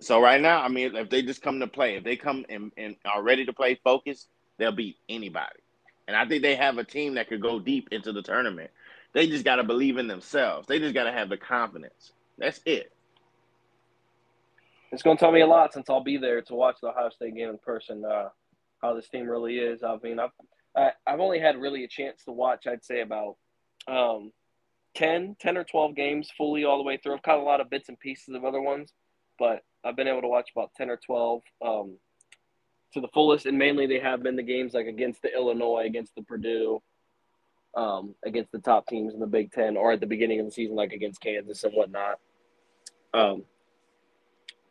So 0.01 0.21
right 0.21 0.41
now, 0.41 0.63
I 0.63 0.69
mean, 0.69 0.97
if 0.97 1.11
they 1.11 1.23
just 1.23 1.43
come 1.43 1.61
to 1.61 1.69
play, 1.69 1.97
if 1.97 2.05
they 2.05 2.17
come 2.17 2.45
and, 2.49 2.73
and 2.77 2.97
are 3.05 3.23
ready 3.23 3.47
to 3.47 3.53
play 3.53 3.79
focus, 3.83 4.27
they'll 4.59 4.73
beat 4.73 4.97
anybody. 5.09 5.62
And 6.09 6.17
I 6.17 6.27
think 6.27 6.43
they 6.43 6.57
have 6.57 6.79
a 6.79 6.85
team 6.85 7.15
that 7.15 7.29
could 7.29 7.41
go 7.41 7.59
deep 7.59 7.89
into 7.93 8.13
the 8.13 8.23
tournament. 8.23 8.71
They 9.13 9.27
just 9.27 9.45
got 9.45 9.57
to 9.57 9.65
believe 9.65 9.99
in 9.99 10.09
themselves. 10.09 10.67
They 10.67 10.79
just 10.79 10.95
got 10.95 11.05
to 11.05 11.13
have 11.13 11.29
the 11.29 11.37
confidence. 11.37 12.13
That's 12.39 12.61
it. 12.65 12.93
It's 14.91 15.03
going 15.03 15.17
to 15.17 15.21
tell 15.21 15.33
me 15.33 15.41
a 15.41 15.47
lot 15.47 15.73
since 15.73 15.89
I'll 15.89 16.03
be 16.03 16.19
there 16.19 16.43
to 16.43 16.55
watch 16.55 16.77
the 16.83 16.89
Ohio 16.89 17.11
State 17.11 17.35
game 17.35 17.51
in 17.51 17.59
person. 17.59 18.05
Uh, 18.05 18.29
how 18.83 18.95
this 18.95 19.09
team 19.09 19.27
really 19.27 19.59
is. 19.59 19.83
I 19.83 19.97
mean, 20.03 20.19
I've 20.19 20.31
I, 20.77 20.81
have 20.83 20.93
i 21.07 21.11
have 21.13 21.21
only 21.21 21.39
had 21.39 21.57
really 21.57 21.85
a 21.85 21.89
chance 21.89 22.25
to 22.25 22.33
watch. 22.33 22.67
I'd 22.67 22.85
say 22.85 23.01
about 23.01 23.37
um, 23.87 24.33
10, 24.97 25.37
10 25.39 25.57
or 25.57 25.65
twelve 25.65 25.95
games 25.95 26.31
fully 26.37 26.65
all 26.65 26.79
the 26.79 26.85
way 26.85 26.97
through. 26.97 27.15
I've 27.15 27.23
caught 27.23 27.39
a 27.39 27.43
lot 27.43 27.61
of 27.61 27.71
bits 27.71 27.89
and 27.89 27.99
pieces 27.99 28.35
of 28.35 28.45
other 28.45 28.61
ones, 28.61 28.93
but 29.39 29.63
I've 29.85 29.97
been 29.97 30.09
able 30.09 30.23
to 30.23 30.29
watch 30.29 30.51
about 30.55 30.75
ten 30.77 30.91
or 30.91 30.99
twelve. 31.05 31.43
Um, 31.65 31.97
to 32.95 33.01
the 33.01 33.09
fullest, 33.09 33.47
and 33.47 33.59
mainly 33.59 33.87
they 33.87 34.01
have 34.01 34.23
been 34.23 34.37
the 34.37 34.43
games 34.43 34.75
like 34.75 34.87
against 34.87 35.23
the 35.23 35.33
Illinois, 35.35 35.85
against 35.87 36.15
the 36.15 36.23
Purdue, 36.23 36.83
um, 37.77 38.15
against 38.25 38.53
the 38.53 38.59
top 38.59 38.87
teams 38.87 39.15
in 39.15 39.21
the 39.21 39.27
Big 39.27 39.53
Ten, 39.53 39.77
or 39.77 39.93
at 39.93 40.01
the 40.01 40.07
beginning 40.07 40.41
of 40.41 40.47
the 40.47 40.53
season, 40.53 40.77
like 40.77 40.93
against 40.93 41.21
Kansas 41.21 41.65
and 41.65 41.73
whatnot. 41.73 42.19
Um, 43.15 43.45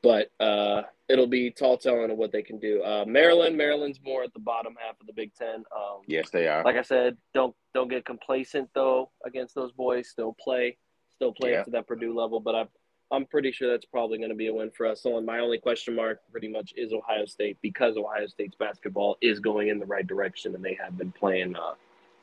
but 0.04 0.32
uh, 0.40 0.84
it'll 1.08 1.28
be 1.28 1.52
tall 1.52 1.78
telling 1.78 2.10
of 2.10 2.18
what 2.18 2.32
they 2.32 2.42
can 2.42 2.58
do. 2.58 2.82
Uh, 2.84 3.06
Maryland, 3.06 3.56
Maryland's 3.56 4.00
more 4.04 4.24
at 4.24 4.34
the 4.34 4.40
bottom 4.40 4.76
half 4.80 5.00
of 5.00 5.08
the 5.08 5.14
Big 5.14 5.34
Ten. 5.36 5.64
Um, 5.76 6.02
yes, 6.08 6.30
they 6.30 6.48
are. 6.48 6.64
Like 6.64 6.78
I 6.78 6.82
said, 6.82 7.18
don't 7.34 7.56
don't 7.74 7.90
get 7.90 8.06
complacent 8.06 8.70
though 8.74 9.12
against 9.26 9.56
those 9.56 9.72
boys. 9.72 10.10
Still 10.10 10.36
play, 10.40 10.78
still 11.16 11.34
play 11.34 11.52
yeah. 11.52 11.64
to 11.64 11.72
that 11.72 11.88
Purdue 11.88 12.18
level. 12.18 12.40
But 12.40 12.56
I've 12.56 12.68
I'm 13.12 13.26
pretty 13.26 13.52
sure 13.52 13.70
that's 13.70 13.86
probably 13.86 14.18
going 14.18 14.30
to 14.30 14.36
be 14.36 14.48
a 14.48 14.54
win 14.54 14.72
for 14.72 14.86
us. 14.86 15.02
So 15.02 15.20
my 15.22 15.40
only 15.40 15.58
question 15.58 15.96
mark 15.96 16.22
pretty 16.32 16.48
much 16.48 16.74
is 16.78 16.94
Ohio 16.94 17.26
State 17.26 17.58
because 17.62 17.98
Ohio 17.98 18.26
State's 18.28 18.56
basketball 18.56 19.18
is 19.22 19.40
going 19.40 19.68
in 19.68 19.80
the 19.80 19.86
right 19.86 20.08
direction 20.08 20.56
and 20.56 20.64
they 20.64 20.78
have 20.82 20.98
been 20.98 21.12
playing. 21.12 21.56
Uh, 21.56 21.74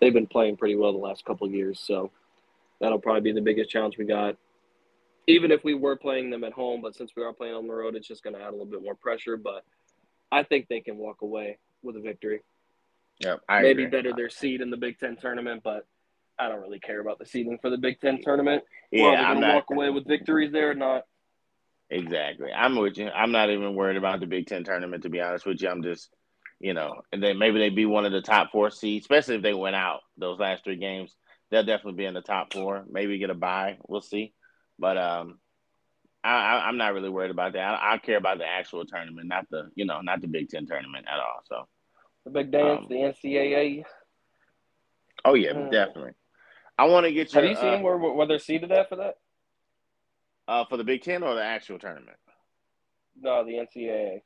they've 0.00 0.14
been 0.14 0.26
playing 0.26 0.56
pretty 0.56 0.76
well 0.76 0.92
the 0.92 0.98
last 0.98 1.24
couple 1.26 1.46
of 1.46 1.52
years. 1.52 1.78
So 1.78 2.10
that'll 2.80 2.98
probably 2.98 3.20
be 3.20 3.32
the 3.32 3.42
biggest 3.42 3.68
challenge 3.70 3.98
we 3.98 4.06
got. 4.06 4.36
Even 5.26 5.50
if 5.50 5.62
we 5.62 5.74
were 5.74 5.96
playing 5.96 6.30
them 6.30 6.42
at 6.42 6.54
home, 6.54 6.80
but 6.80 6.96
since 6.96 7.12
we 7.14 7.22
are 7.22 7.34
playing 7.34 7.54
on 7.54 7.66
the 7.66 7.74
road, 7.74 7.94
it's 7.94 8.08
just 8.08 8.24
going 8.24 8.34
to 8.34 8.40
add 8.40 8.48
a 8.48 8.52
little 8.52 8.64
bit 8.64 8.82
more 8.82 8.94
pressure. 8.94 9.36
But 9.36 9.62
I 10.32 10.42
think 10.42 10.68
they 10.68 10.80
can 10.80 10.96
walk 10.96 11.20
away 11.20 11.58
with 11.82 11.96
a 11.96 12.00
victory. 12.00 12.40
Yeah, 13.18 13.36
maybe 13.50 13.84
agree. 13.84 13.86
better 13.86 14.12
their 14.16 14.30
seed 14.30 14.62
in 14.62 14.70
the 14.70 14.76
Big 14.76 14.98
Ten 14.98 15.16
tournament, 15.16 15.62
but 15.62 15.86
I 16.38 16.48
don't 16.48 16.60
really 16.60 16.78
care 16.78 17.00
about 17.00 17.18
the 17.18 17.26
seeding 17.26 17.58
for 17.60 17.70
the 17.70 17.78
Big 17.78 18.00
Ten 18.00 18.20
tournament. 18.22 18.62
Yeah, 18.90 19.04
We're 19.04 19.16
I'm 19.16 19.40
not, 19.40 19.54
walk 19.54 19.70
away 19.70 19.90
with 19.90 20.06
victories 20.06 20.52
there 20.52 20.70
or 20.70 20.74
not. 20.74 21.02
Exactly. 21.90 22.52
I'm 22.52 22.76
with 22.76 22.98
you. 22.98 23.08
I'm 23.08 23.32
not 23.32 23.50
even 23.50 23.74
worried 23.74 23.96
about 23.96 24.20
the 24.20 24.26
Big 24.26 24.46
Ten 24.46 24.64
tournament 24.64 25.02
to 25.02 25.08
be 25.08 25.20
honest 25.20 25.46
with 25.46 25.60
you. 25.62 25.68
I'm 25.68 25.82
just, 25.82 26.10
you 26.60 26.74
know, 26.74 27.02
and 27.12 27.22
then 27.22 27.38
maybe 27.38 27.58
they'd 27.58 27.74
be 27.74 27.86
one 27.86 28.04
of 28.04 28.12
the 28.12 28.20
top 28.20 28.52
four 28.52 28.70
seeds, 28.70 29.04
especially 29.04 29.36
if 29.36 29.42
they 29.42 29.54
went 29.54 29.76
out 29.76 30.00
those 30.16 30.38
last 30.38 30.64
three 30.64 30.76
games. 30.76 31.14
They'll 31.50 31.64
definitely 31.64 31.98
be 31.98 32.04
in 32.04 32.14
the 32.14 32.20
top 32.20 32.52
four. 32.52 32.84
Maybe 32.90 33.18
get 33.18 33.30
a 33.30 33.34
bye. 33.34 33.78
We'll 33.88 34.02
see. 34.02 34.34
But 34.78 34.98
um, 34.98 35.38
I, 36.22 36.68
am 36.68 36.76
not 36.76 36.92
really 36.92 37.08
worried 37.08 37.30
about 37.30 37.54
that. 37.54 37.60
I, 37.60 37.94
I, 37.94 37.98
care 37.98 38.18
about 38.18 38.38
the 38.38 38.46
actual 38.46 38.84
tournament, 38.84 39.28
not 39.28 39.46
the 39.50 39.70
you 39.74 39.86
know 39.86 40.00
not 40.02 40.20
the 40.20 40.28
Big 40.28 40.50
Ten 40.50 40.66
tournament 40.66 41.06
at 41.10 41.18
all. 41.18 41.40
So 41.46 41.66
the 42.24 42.30
big 42.30 42.50
dance, 42.50 42.80
um, 42.80 42.86
the 42.88 42.96
NCAA. 42.96 43.84
Oh 45.24 45.34
yeah, 45.34 45.52
uh, 45.52 45.70
definitely. 45.70 46.12
I 46.78 46.86
want 46.86 47.06
to 47.06 47.12
get 47.12 47.34
you. 47.34 47.40
Have 47.40 47.50
you 47.50 47.56
seen 47.56 47.80
uh, 47.80 47.82
where 47.82 47.96
where 47.98 48.26
they're 48.26 48.38
seated 48.38 48.70
at 48.70 48.88
for 48.88 48.96
that? 48.96 49.18
Uh, 50.46 50.64
for 50.64 50.76
the 50.76 50.84
Big 50.84 51.02
Ten 51.02 51.22
or 51.22 51.34
the 51.34 51.42
actual 51.42 51.78
tournament? 51.78 52.16
No, 53.20 53.44
the 53.44 53.52
NCAA. 53.52 54.22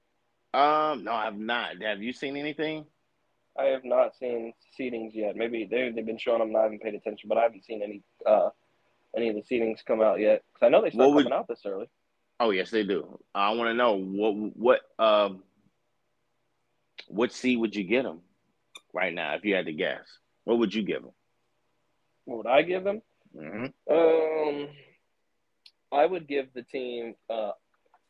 Um, 0.54 1.04
no, 1.04 1.12
I've 1.12 1.38
not. 1.38 1.82
Have 1.82 2.02
you 2.02 2.12
seen 2.12 2.36
anything? 2.36 2.84
I 3.58 3.64
have 3.64 3.84
not 3.84 4.16
seen 4.16 4.52
seedings 4.78 5.14
yet. 5.14 5.34
Maybe 5.34 5.66
they 5.70 5.90
they've 5.90 6.04
been 6.04 6.18
showing 6.18 6.40
them. 6.40 6.48
And 6.48 6.56
I 6.58 6.62
haven't 6.62 6.82
paid 6.82 6.94
attention, 6.94 7.28
but 7.28 7.38
I 7.38 7.42
haven't 7.42 7.64
seen 7.64 7.82
any 7.82 8.02
uh 8.26 8.50
any 9.16 9.30
of 9.30 9.34
the 9.34 9.42
seedings 9.42 9.84
come 9.84 10.02
out 10.02 10.20
yet. 10.20 10.42
Because 10.52 10.66
I 10.66 10.70
know 10.70 10.82
they 10.82 10.90
start 10.90 11.10
would, 11.10 11.24
coming 11.24 11.38
out 11.38 11.48
this 11.48 11.62
early. 11.64 11.88
Oh 12.38 12.50
yes, 12.50 12.70
they 12.70 12.84
do. 12.84 13.18
I 13.34 13.50
want 13.52 13.68
to 13.68 13.74
know 13.74 13.96
what 13.96 14.56
what 14.56 14.80
um 14.98 15.42
what 17.08 17.32
seed 17.32 17.58
would 17.58 17.74
you 17.74 17.84
get 17.84 18.04
them 18.04 18.20
right 18.92 19.12
now 19.12 19.34
if 19.34 19.44
you 19.44 19.54
had 19.54 19.66
to 19.66 19.72
guess? 19.72 20.04
What 20.44 20.58
would 20.58 20.74
you 20.74 20.82
give 20.82 21.02
them? 21.02 21.12
What 22.24 22.38
would 22.38 22.46
I 22.46 22.62
give 22.62 22.84
them? 22.84 23.02
Mm-hmm. 23.36 23.92
Um, 23.92 24.68
I 25.90 26.06
would 26.06 26.26
give 26.28 26.52
the 26.54 26.62
team 26.62 27.14
uh, 27.28 27.52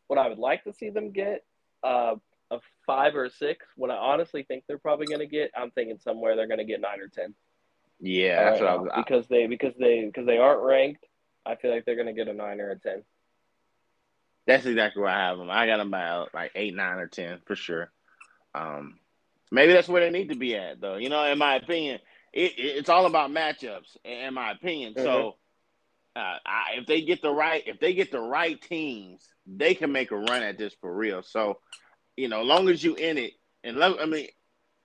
what 0.06 0.18
I 0.18 0.28
would 0.28 0.38
like 0.38 0.64
to 0.64 0.72
see 0.72 0.90
them 0.90 1.12
get 1.12 1.44
uh, 1.82 2.16
a 2.50 2.58
five 2.86 3.14
or 3.16 3.24
a 3.24 3.30
six. 3.30 3.66
What 3.76 3.90
I 3.90 3.96
honestly 3.96 4.42
think 4.42 4.64
they're 4.66 4.78
probably 4.78 5.06
going 5.06 5.20
to 5.20 5.26
get, 5.26 5.50
I'm 5.56 5.70
thinking 5.70 5.98
somewhere 5.98 6.36
they're 6.36 6.46
going 6.46 6.58
to 6.58 6.64
get 6.64 6.80
nine 6.80 7.00
or 7.00 7.08
ten. 7.08 7.34
Yeah, 8.00 8.50
that's 8.50 8.60
uh, 8.60 8.64
what 8.64 8.70
I 8.70 8.76
was, 8.76 8.90
because 8.96 9.26
they 9.28 9.46
because 9.46 9.74
they 9.78 10.04
because 10.04 10.26
they 10.26 10.38
aren't 10.38 10.62
ranked. 10.62 11.06
I 11.46 11.56
feel 11.56 11.72
like 11.72 11.84
they're 11.84 11.96
going 11.96 12.06
to 12.08 12.12
get 12.12 12.28
a 12.28 12.34
nine 12.34 12.60
or 12.60 12.70
a 12.70 12.78
ten. 12.78 13.02
That's 14.46 14.66
exactly 14.66 15.02
where 15.02 15.10
I 15.10 15.28
have 15.28 15.38
them. 15.38 15.50
I 15.50 15.66
got 15.66 15.76
them 15.76 15.90
by 15.90 16.26
like 16.34 16.50
eight, 16.56 16.74
nine, 16.74 16.98
or 16.98 17.06
ten 17.06 17.38
for 17.46 17.54
sure. 17.54 17.92
Um, 18.54 18.98
maybe 19.52 19.72
that's 19.72 19.88
where 19.88 20.02
they 20.02 20.10
need 20.10 20.30
to 20.30 20.36
be 20.36 20.56
at, 20.56 20.80
though. 20.80 20.96
You 20.96 21.08
know, 21.08 21.24
in 21.24 21.38
my 21.38 21.54
opinion, 21.54 22.00
it, 22.32 22.54
it's 22.56 22.88
all 22.88 23.06
about 23.06 23.30
matchups. 23.30 23.96
In 24.04 24.34
my 24.34 24.52
opinion, 24.52 24.94
mm-hmm. 24.94 25.04
so 25.04 25.36
uh, 26.14 26.38
I, 26.44 26.64
if 26.76 26.86
they 26.86 27.02
get 27.02 27.22
the 27.22 27.30
right, 27.30 27.62
if 27.66 27.80
they 27.80 27.94
get 27.94 28.10
the 28.10 28.20
right 28.20 28.60
teams, 28.60 29.26
they 29.46 29.74
can 29.74 29.92
make 29.92 30.10
a 30.10 30.16
run 30.16 30.42
at 30.42 30.58
this 30.58 30.74
for 30.80 30.94
real. 30.94 31.22
So, 31.22 31.58
you 32.16 32.28
know, 32.28 32.42
long 32.42 32.68
as 32.68 32.82
you 32.82 32.94
in 32.94 33.18
it, 33.18 33.32
and 33.64 33.82
I 33.82 34.06
mean, 34.06 34.28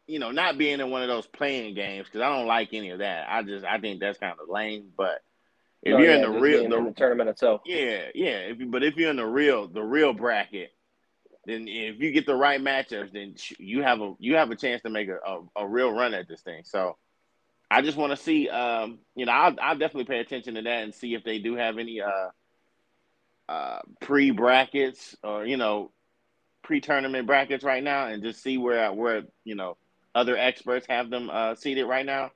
you 0.08 0.20
know, 0.20 0.32
not 0.32 0.58
being 0.58 0.80
in 0.80 0.90
one 0.90 1.02
of 1.02 1.10
those 1.10 1.28
playing 1.28 1.76
games 1.76 2.08
because 2.08 2.22
I 2.22 2.30
don't 2.30 2.48
like 2.48 2.70
any 2.74 2.92
of 2.92 3.00
that. 3.00 3.28
I 3.30 3.44
just 3.44 3.66
I 3.66 3.80
think 3.80 4.00
that's 4.00 4.20
kind 4.20 4.36
of 4.42 4.50
lame. 4.50 4.92
But 4.96 5.22
if 5.84 5.92
no, 5.92 6.00
you're 6.00 6.10
yeah, 6.10 6.16
in 6.16 6.22
the 6.22 6.40
real 6.40 6.70
the, 6.70 6.78
in 6.78 6.86
the, 6.86 6.92
tournament 6.92 7.30
itself, 7.30 7.62
yeah, 7.66 8.04
yeah. 8.16 8.40
If 8.40 8.60
you, 8.60 8.68
but 8.68 8.84
if 8.84 8.96
you're 8.96 9.10
in 9.10 9.18
the 9.18 9.26
real 9.26 9.68
the 9.68 9.84
real 9.84 10.14
bracket, 10.14 10.72
then 11.46 11.68
if 11.68 12.00
you 12.00 12.12
get 12.12 12.26
the 12.26 12.36
right 12.36 12.62
matchups, 12.62 13.12
then 13.12 13.36
you 13.60 13.84
have 13.84 14.00
a 14.00 14.14
you 14.20 14.36
have 14.36 14.50
a 14.50 14.56
chance 14.56 14.82
to 14.84 14.90
make 14.90 15.10
a, 15.10 15.18
a, 15.18 15.64
a 15.64 15.68
real 15.68 15.92
run 15.92 16.14
at 16.14 16.30
this 16.30 16.42
thing. 16.42 16.62
So 16.64 16.96
I 17.70 17.82
just 17.82 17.98
want 17.98 18.12
to 18.12 18.18
see, 18.18 18.48
um, 18.50 19.00
you 19.16 19.26
know, 19.26 19.32
I'll, 19.34 19.56
I'll 19.62 19.78
definitely 19.78 20.06
pay 20.06 20.20
attention 20.20 20.56
to 20.56 20.62
that 20.62 20.84
and 20.84 20.94
see 20.94 21.14
if 21.14 21.24
they 21.24 21.40
do 21.40 21.56
have 21.56 21.78
any 21.78 22.02
uh, 22.02 22.30
uh, 23.50 23.80
pre 24.02 24.32
brackets 24.32 25.16
or 25.24 25.46
you 25.46 25.58
know 25.58 25.92
pre 26.64 26.80
tournament 26.80 27.28
brackets 27.28 27.64
right 27.64 27.84
now, 27.84 28.08
and 28.08 28.24
just 28.24 28.42
see 28.42 28.58
where 28.58 28.92
where 28.94 29.24
you 29.44 29.56
know 29.56 29.78
other 30.16 30.38
experts 30.38 30.86
have 30.88 31.10
them 31.10 31.30
uh, 31.30 31.56
seated 31.56 31.86
right 31.86 32.06
now, 32.06 32.32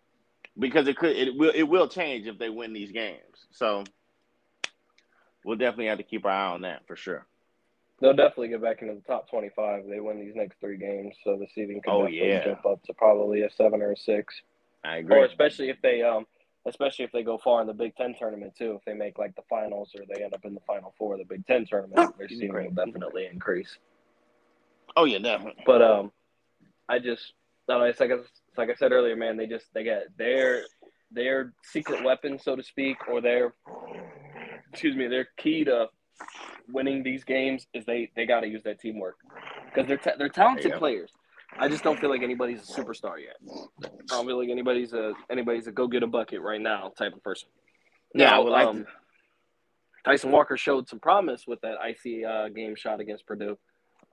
because 0.60 0.88
it 0.88 0.98
could 0.98 1.16
it 1.16 1.36
will 1.36 1.52
it 1.56 1.64
will 1.64 1.88
change 1.88 2.28
if 2.28 2.38
they 2.38 2.50
win 2.50 2.74
these 2.74 2.92
games. 2.92 3.48
So 3.52 3.86
we'll 5.46 5.58
definitely 5.58 5.88
have 5.88 5.98
to 5.98 6.04
keep 6.04 6.26
our 6.26 6.32
eye 6.32 6.52
on 6.52 6.62
that 6.62 6.86
for 6.88 6.96
sure. 6.96 7.26
They'll 8.00 8.14
definitely 8.14 8.50
get 8.50 8.62
back 8.62 8.82
into 8.82 8.96
the 8.96 9.02
top 9.02 9.30
twenty-five. 9.30 9.84
They 9.88 10.00
win 10.00 10.20
these 10.20 10.36
next 10.36 10.60
three 10.60 10.78
games, 10.78 11.16
so 11.24 11.38
the 11.38 11.48
seeding 11.54 11.82
can 11.82 11.94
oh, 11.94 12.02
definitely 12.02 12.30
yeah. 12.30 12.46
jump 12.46 12.66
up 12.66 12.84
to 12.84 12.94
probably 12.94 13.44
a 13.44 13.50
seven 13.50 13.82
or 13.82 13.94
a 13.94 13.98
six. 13.98 14.42
I 14.84 14.98
agree. 14.98 15.18
Or 15.18 15.26
especially 15.26 15.70
if 15.70 15.82
they 15.82 16.02
um 16.02 16.26
especially 16.68 17.06
if 17.06 17.12
they 17.12 17.24
go 17.24 17.38
far 17.38 17.62
in 17.62 17.68
the 17.68 17.74
Big 17.74 17.96
Ten 17.96 18.16
tournament 18.18 18.54
too. 18.58 18.74
If 18.78 18.86
they 18.86 18.94
make 18.94 19.18
like 19.18 19.36
the 19.36 19.42
finals 19.50 19.92
or 19.96 20.04
they 20.08 20.24
end 20.24 20.34
up 20.34 20.46
in 20.46 20.54
the 20.54 20.62
final 20.62 20.94
four 20.98 21.14
of 21.14 21.20
the 21.20 21.26
Big 21.26 21.46
Ten 21.46 21.66
tournament, 21.66 22.18
their 22.18 22.30
seeding 22.30 22.54
will 22.54 22.72
definitely 22.72 23.28
increase. 23.32 23.78
Oh 24.96 25.06
yeah, 25.06 25.20
definitely. 25.20 25.64
But 25.66 25.82
um, 25.82 26.12
I 26.90 27.00
just 27.00 27.34
no, 27.68 27.82
it's 27.84 28.00
like 28.00 28.12
it's 28.12 28.30
like 28.58 28.70
I 28.70 28.76
said 28.76 28.92
earlier, 28.92 29.16
man. 29.16 29.38
They 29.38 29.48
just 29.48 29.66
they 29.74 29.84
get 29.84 30.08
their 30.18 30.64
their 31.12 31.54
secret 31.64 32.04
weapon, 32.04 32.40
so 32.40 32.56
to 32.56 32.64
speak, 32.64 32.98
or 33.08 33.22
their 33.22 33.54
excuse 34.72 34.96
me, 34.96 35.08
their 35.08 35.28
key 35.38 35.64
to 35.66 35.88
winning 36.70 37.04
these 37.04 37.24
games 37.24 37.68
is 37.74 37.86
they 37.86 38.12
they 38.16 38.26
got 38.26 38.42
to 38.42 38.48
use 38.48 38.64
that 38.64 38.80
teamwork 38.80 39.18
because 39.66 39.88
they're 39.88 39.98
ta- 39.98 40.16
they're 40.18 40.30
talented 40.30 40.74
players. 40.74 41.12
I 41.58 41.68
just 41.68 41.84
don't 41.84 42.00
feel 42.00 42.10
like 42.10 42.24
anybody's 42.24 42.70
a 42.70 42.74
superstar 42.74 43.16
yet. 43.20 43.36
I 43.84 44.16
don't 44.16 44.26
feel 44.26 44.40
like 44.40 44.50
anybody's 44.50 44.94
a 44.94 45.14
anybody's 45.30 45.68
a 45.68 45.72
go 45.72 45.88
get 45.88 46.04
a 46.04 46.08
bucket 46.08 46.42
right 46.42 46.62
now 46.62 46.92
type 46.98 47.14
of 47.14 47.24
person. 47.24 47.50
Yeah, 48.14 48.32
now, 48.32 48.48
like 48.48 48.68
um, 48.68 48.86
Tyson 50.06 50.32
Walker 50.32 50.58
showed 50.58 50.88
some 50.88 51.00
promise 51.00 51.46
with 51.48 51.62
that 51.62 51.78
icy 51.82 52.26
uh, 52.26 52.50
game 52.50 52.76
shot 52.76 53.00
against 53.00 53.26
Purdue, 53.26 53.58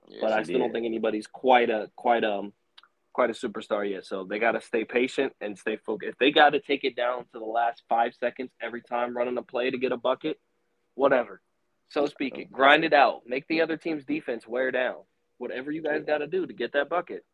yes, 0.07 0.19
but 0.21 0.31
I 0.31 0.43
still 0.43 0.53
did. 0.53 0.59
don't 0.59 0.71
think 0.73 0.85
anybody's 0.85 1.27
quite 1.27 1.69
a 1.69 1.89
quite 1.95 2.23
um 2.23 2.53
quite 3.13 3.29
a 3.29 3.33
superstar 3.33 3.89
yet. 3.89 4.05
So 4.05 4.23
they 4.23 4.39
got 4.39 4.51
to 4.51 4.61
stay 4.61 4.85
patient 4.85 5.33
and 5.41 5.57
stay 5.57 5.77
focused. 5.77 6.11
If 6.11 6.17
they 6.19 6.31
got 6.31 6.51
to 6.51 6.59
take 6.59 6.83
it 6.83 6.95
down 6.95 7.25
to 7.33 7.39
the 7.39 7.45
last 7.45 7.83
five 7.89 8.13
seconds 8.19 8.51
every 8.61 8.81
time 8.81 9.15
running 9.15 9.37
a 9.37 9.41
play 9.41 9.71
to 9.71 9.77
get 9.77 9.91
a 9.91 9.97
bucket, 9.97 10.39
whatever. 10.95 11.41
So 11.89 12.05
speaking, 12.05 12.49
grind 12.51 12.83
it 12.83 12.93
out. 12.93 13.21
Make 13.25 13.47
the 13.47 13.61
other 13.61 13.75
team's 13.75 14.05
defense 14.05 14.47
wear 14.47 14.69
down 14.71 14.97
whatever 15.39 15.71
you 15.71 15.81
guys 15.81 16.03
got 16.05 16.19
to 16.19 16.27
do 16.27 16.45
to 16.45 16.53
get 16.53 16.73
that 16.73 16.89
bucket. 16.89 17.25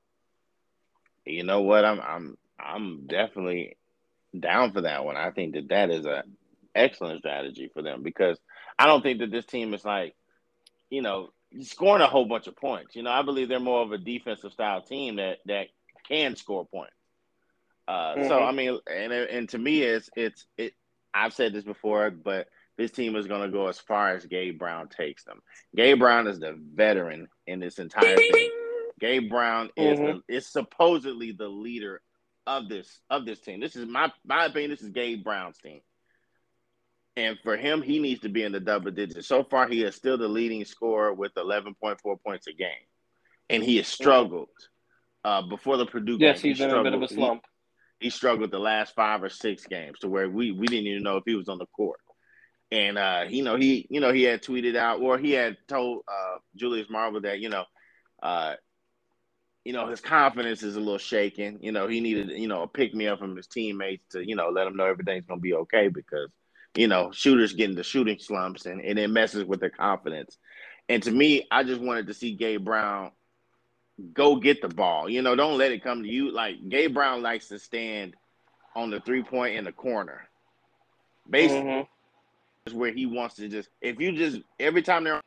You 1.26 1.44
know 1.44 1.62
what? 1.62 1.84
I'm 1.84 2.00
I'm 2.00 2.38
I'm 2.58 3.08
definitely 3.08 3.76
down 4.38 4.72
for 4.72 4.82
that 4.82 5.04
one. 5.04 5.18
I 5.18 5.32
think 5.32 5.56
that 5.56 5.70
that 5.70 5.90
is 5.90 6.06
a 6.06 6.24
excellent 6.74 7.20
strategy 7.20 7.70
for 7.74 7.82
them 7.82 8.04
because 8.04 8.38
I 8.78 8.86
don't 8.86 9.02
think 9.02 9.20
that 9.20 9.32
this 9.32 9.46
team 9.46 9.74
is 9.74 9.84
like, 9.84 10.16
you 10.90 11.02
know, 11.02 11.32
scoring 11.62 12.02
a 12.02 12.08
whole 12.08 12.26
bunch 12.26 12.48
of 12.48 12.56
points. 12.56 12.96
You 12.96 13.04
know, 13.04 13.12
I 13.12 13.24
believe 13.24 13.50
they're 13.50 13.60
more 13.60 13.82
of 13.82 13.92
a 13.92 13.98
defensive 13.98 14.54
style 14.54 14.82
team 14.82 15.18
that 15.18 15.40
that 15.46 15.68
can 16.08 16.36
score 16.36 16.66
points. 16.66 16.94
Uh, 17.88 18.16
mm-hmm. 18.16 18.28
So 18.28 18.40
I 18.40 18.52
mean, 18.52 18.80
and 18.92 19.12
and 19.12 19.50
to 19.50 19.58
me, 19.58 19.82
it's 19.82 20.10
it's 20.16 20.46
it. 20.58 20.74
I've 21.14 21.34
said 21.34 21.54
this 21.54 21.64
before, 21.64 22.12
but 22.12 22.48
this 22.78 22.92
team 22.92 23.16
is 23.16 23.28
going 23.28 23.42
to 23.42 23.50
go 23.50 23.68
as 23.68 23.80
far 23.80 24.10
as 24.10 24.26
Gabe 24.26 24.60
Brown 24.60 24.90
takes 24.90 25.24
them. 25.24 25.40
Gabe 25.76 26.00
Brown 26.00 26.28
is 26.28 26.40
the 26.40 26.60
veteran 26.74 27.28
in 27.48 27.60
this 27.60 27.80
entire 27.80 28.18
thing. 28.18 28.50
Gabe 29.00 29.30
Brown 29.30 29.70
is 29.76 30.00
mm-hmm. 30.00 30.20
the, 30.28 30.36
is 30.36 30.48
supposedly 30.48 31.32
the 31.32 31.48
leader 31.48 32.02
of 32.48 32.70
this 32.70 33.00
of 33.10 33.26
this 33.26 33.40
team. 33.40 33.60
This 33.60 33.76
is 33.76 33.86
my 33.86 34.12
my 34.26 34.46
opinion. 34.46 34.72
This 34.72 34.82
is 34.82 34.90
Gabe 34.90 35.24
Brown's 35.24 35.58
team, 35.58 35.82
and 37.18 37.38
for 37.44 37.58
him, 37.58 37.82
he 37.82 38.00
needs 38.00 38.22
to 38.22 38.30
be 38.30 38.44
in 38.44 38.52
the 38.52 38.60
double 38.60 38.92
digits. 38.92 39.28
So 39.28 39.44
far, 39.44 39.68
he 39.68 39.84
is 39.84 39.96
still 39.96 40.18
the 40.18 40.28
leading 40.28 40.64
scorer 40.64 41.14
with 41.14 41.32
eleven 41.38 41.76
point 41.76 42.00
four 42.02 42.18
points 42.18 42.48
a 42.48 42.54
game, 42.54 42.70
and 43.50 43.64
he 43.64 43.78
has 43.78 43.88
struggled 43.88 44.50
uh, 45.24 45.42
before 45.42 45.78
the 45.78 45.86
Purdue. 45.86 46.18
Yes, 46.20 46.42
game. 46.42 46.52
he's 46.52 46.60
he 46.60 46.66
in 46.66 46.72
a 46.72 46.84
bit 46.84 46.94
of 46.94 47.02
a 47.02 47.08
slump. 47.08 47.44
He, 48.00 48.06
he 48.06 48.10
struggled 48.12 48.52
the 48.52 48.60
last 48.60 48.94
five 48.96 49.24
or 49.24 49.30
six 49.30 49.66
games 49.66 50.00
to 50.00 50.08
where 50.08 50.30
we 50.30 50.52
we 50.52 50.68
didn't 50.68 50.88
even 50.88 51.04
know 51.04 51.18
if 51.18 51.24
he 51.26 51.36
was 51.36 51.50
on 51.50 51.58
the 51.58 51.68
court. 51.68 52.00
And 52.72 52.98
uh, 52.98 53.26
you 53.30 53.44
know, 53.44 53.56
he 53.56 53.88
you 53.90 54.00
know 54.00 54.12
he 54.12 54.24
had 54.24 54.42
tweeted 54.42 54.76
out 54.76 55.00
or 55.02 55.18
he 55.18 55.32
had 55.32 55.58
told 55.68 56.04
uh, 56.08 56.38
Julius 56.56 56.90
Marble 56.90 57.22
that 57.22 57.40
you 57.40 57.50
know, 57.50 57.64
uh, 58.24 58.56
you 59.64 59.74
know 59.74 59.88
his 59.88 60.02
confidence 60.02 60.64
is 60.64 60.76
a 60.76 60.80
little 60.80 60.98
shaken. 60.98 61.60
You 61.62 61.72
know, 61.72 61.88
he 61.88 62.02
needed 62.02 62.32
you 62.32 62.48
know 62.48 62.64
a 62.64 62.68
pick 62.68 62.94
me 62.94 63.08
up 63.08 63.20
from 63.20 63.36
his 63.36 63.48
teammates 63.48 64.06
to 64.12 64.28
you 64.28 64.36
know 64.36 64.50
let 64.50 64.68
him 64.68 64.76
know 64.76 64.86
everything's 64.86 65.26
gonna 65.26 65.42
be 65.42 65.54
okay 65.54 65.90
because 65.90 66.30
you 66.76 66.88
know 66.88 67.12
shooters 67.12 67.54
get 67.54 67.70
into 67.70 67.84
shooting 67.84 68.18
slumps 68.20 68.66
and, 68.66 68.82
and 68.82 68.98
it 68.98 69.10
messes 69.10 69.46
with 69.46 69.60
their 69.60 69.70
confidence. 69.70 70.38
And 70.90 71.02
to 71.04 71.12
me, 71.12 71.48
I 71.52 71.64
just 71.64 71.82
wanted 71.82 72.08
to 72.08 72.14
see 72.14 72.34
Gabe 72.36 72.64
Brown 72.64 73.12
go 74.14 74.36
get 74.38 74.62
the 74.62 74.70
ball. 74.70 75.10
You 75.10 75.22
know, 75.22 75.36
don't 75.36 75.58
let 75.58 75.72
it 75.72 75.84
come 75.84 76.04
to 76.04 76.10
you. 76.10 76.32
Like 76.32 76.68
Gabe 76.68 76.94
Brown 76.94 77.22
likes 77.22 77.48
to 77.50 77.60
stand 77.60 78.16
on 78.76 78.90
the 78.90 79.00
three 79.00 79.24
point 79.24 79.56
in 79.56 79.66
the 79.66 79.72
corner. 79.72 80.28
Basically, 81.30 81.72
mm-hmm 81.72 81.95
where 82.74 82.92
he 82.92 83.06
wants 83.06 83.36
to 83.36 83.48
just 83.48 83.70
if 83.82 84.00
you 84.00 84.12
just 84.14 84.40
every 84.60 84.82
time 84.82 85.04
they're 85.04 85.22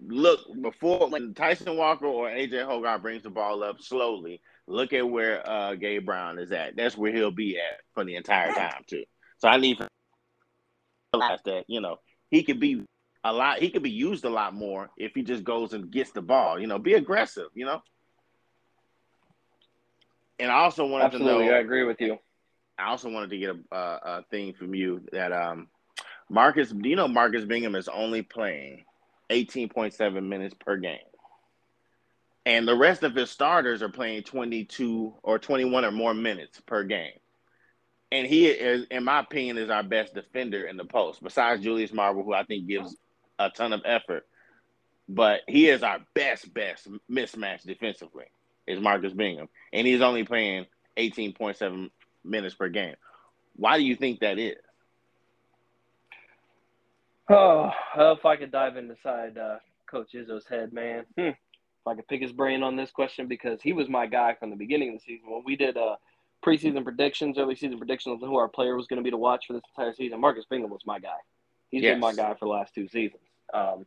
look 0.00 0.40
before 0.62 1.10
when 1.10 1.34
Tyson 1.34 1.76
Walker 1.76 2.06
or 2.06 2.28
AJ 2.28 2.66
Hoggard 2.66 3.02
brings 3.02 3.22
the 3.22 3.30
ball 3.30 3.62
up 3.62 3.80
slowly, 3.82 4.40
look 4.66 4.92
at 4.94 5.08
where 5.08 5.46
uh 5.48 5.74
Gabe 5.74 6.06
Brown 6.06 6.38
is 6.38 6.52
at. 6.52 6.76
That's 6.76 6.96
where 6.96 7.12
he'll 7.12 7.30
be 7.30 7.58
at 7.58 7.80
for 7.94 8.04
the 8.04 8.16
entire 8.16 8.52
time 8.52 8.84
too. 8.86 9.04
So 9.38 9.48
I 9.48 9.58
need 9.58 9.78
to 9.78 9.88
realize 11.14 11.40
that, 11.44 11.64
you 11.68 11.80
know, 11.80 11.96
he 12.30 12.42
could 12.42 12.60
be 12.60 12.84
a 13.22 13.32
lot 13.32 13.58
he 13.58 13.70
could 13.70 13.82
be 13.82 13.90
used 13.90 14.24
a 14.24 14.30
lot 14.30 14.54
more 14.54 14.90
if 14.96 15.12
he 15.14 15.22
just 15.22 15.44
goes 15.44 15.74
and 15.74 15.90
gets 15.90 16.12
the 16.12 16.22
ball. 16.22 16.58
You 16.58 16.66
know, 16.66 16.78
be 16.78 16.94
aggressive, 16.94 17.48
you 17.54 17.66
know. 17.66 17.82
And 20.38 20.50
I 20.50 20.54
also 20.54 20.86
wanted 20.86 21.12
Absolutely, 21.12 21.44
to 21.44 21.50
know 21.50 21.54
I 21.54 21.58
agree 21.58 21.84
with 21.84 22.00
you. 22.00 22.18
I 22.78 22.88
also 22.88 23.10
wanted 23.10 23.28
to 23.30 23.38
get 23.38 23.50
a, 23.50 23.76
a, 23.76 24.00
a 24.04 24.24
thing 24.30 24.54
from 24.54 24.74
you 24.74 25.02
that 25.12 25.32
um 25.32 25.68
Marcus, 26.30 26.72
you 26.72 26.94
know 26.94 27.08
Marcus 27.08 27.44
Bingham 27.44 27.74
is 27.74 27.88
only 27.88 28.22
playing 28.22 28.84
18.7 29.30 30.24
minutes 30.24 30.54
per 30.58 30.76
game? 30.76 30.98
And 32.46 32.66
the 32.66 32.76
rest 32.76 33.02
of 33.02 33.16
his 33.16 33.30
starters 33.30 33.82
are 33.82 33.88
playing 33.88 34.22
22 34.22 35.14
or 35.24 35.38
21 35.40 35.84
or 35.84 35.90
more 35.90 36.14
minutes 36.14 36.60
per 36.60 36.84
game. 36.84 37.12
And 38.12 38.26
he 38.26 38.46
is, 38.46 38.86
in 38.90 39.04
my 39.04 39.20
opinion, 39.20 39.58
is 39.58 39.70
our 39.70 39.82
best 39.82 40.14
defender 40.14 40.64
in 40.64 40.76
the 40.76 40.84
post, 40.84 41.22
besides 41.22 41.62
Julius 41.62 41.92
Marble, 41.92 42.22
who 42.22 42.32
I 42.32 42.44
think 42.44 42.66
gives 42.66 42.96
a 43.38 43.50
ton 43.50 43.72
of 43.72 43.82
effort. 43.84 44.26
But 45.08 45.40
he 45.48 45.68
is 45.68 45.82
our 45.82 45.98
best, 46.14 46.52
best 46.54 46.88
mismatch 47.10 47.62
defensively, 47.62 48.26
is 48.68 48.80
Marcus 48.80 49.12
Bingham. 49.12 49.48
And 49.72 49.86
he's 49.86 50.00
only 50.00 50.24
playing 50.24 50.66
18.7 50.96 51.90
minutes 52.24 52.54
per 52.54 52.68
game. 52.68 52.94
Why 53.56 53.78
do 53.78 53.84
you 53.84 53.96
think 53.96 54.20
that 54.20 54.38
is? 54.38 54.56
Oh, 57.30 57.70
if 57.96 58.26
I 58.26 58.36
could 58.36 58.50
dive 58.50 58.76
inside 58.76 59.38
uh, 59.38 59.58
Coach 59.88 60.12
Izzo's 60.14 60.46
head, 60.46 60.72
man. 60.72 61.04
Hmm. 61.16 61.28
If 61.28 61.86
I 61.86 61.94
could 61.94 62.08
pick 62.08 62.20
his 62.20 62.32
brain 62.32 62.62
on 62.62 62.76
this 62.76 62.90
question, 62.90 63.26
because 63.28 63.62
he 63.62 63.72
was 63.72 63.88
my 63.88 64.06
guy 64.06 64.34
from 64.34 64.50
the 64.50 64.56
beginning 64.56 64.90
of 64.90 64.94
the 64.96 65.00
season. 65.00 65.30
When 65.30 65.42
we 65.44 65.56
did 65.56 65.76
uh, 65.76 65.96
preseason 66.44 66.82
predictions, 66.84 67.38
early 67.38 67.54
season 67.54 67.78
predictions 67.78 68.22
on 68.22 68.28
who 68.28 68.36
our 68.36 68.48
player 68.48 68.76
was 68.76 68.86
going 68.86 68.98
to 68.98 69.02
be 69.02 69.10
to 69.10 69.16
watch 69.16 69.46
for 69.46 69.52
this 69.54 69.62
entire 69.76 69.94
season, 69.94 70.20
Marcus 70.20 70.44
Bingham 70.50 70.70
was 70.70 70.82
my 70.84 70.98
guy. 70.98 71.16
He's 71.70 71.82
yes. 71.82 71.92
been 71.92 72.00
my 72.00 72.12
guy 72.12 72.34
for 72.34 72.46
the 72.46 72.50
last 72.50 72.74
two 72.74 72.88
seasons. 72.88 73.22
Um, 73.54 73.86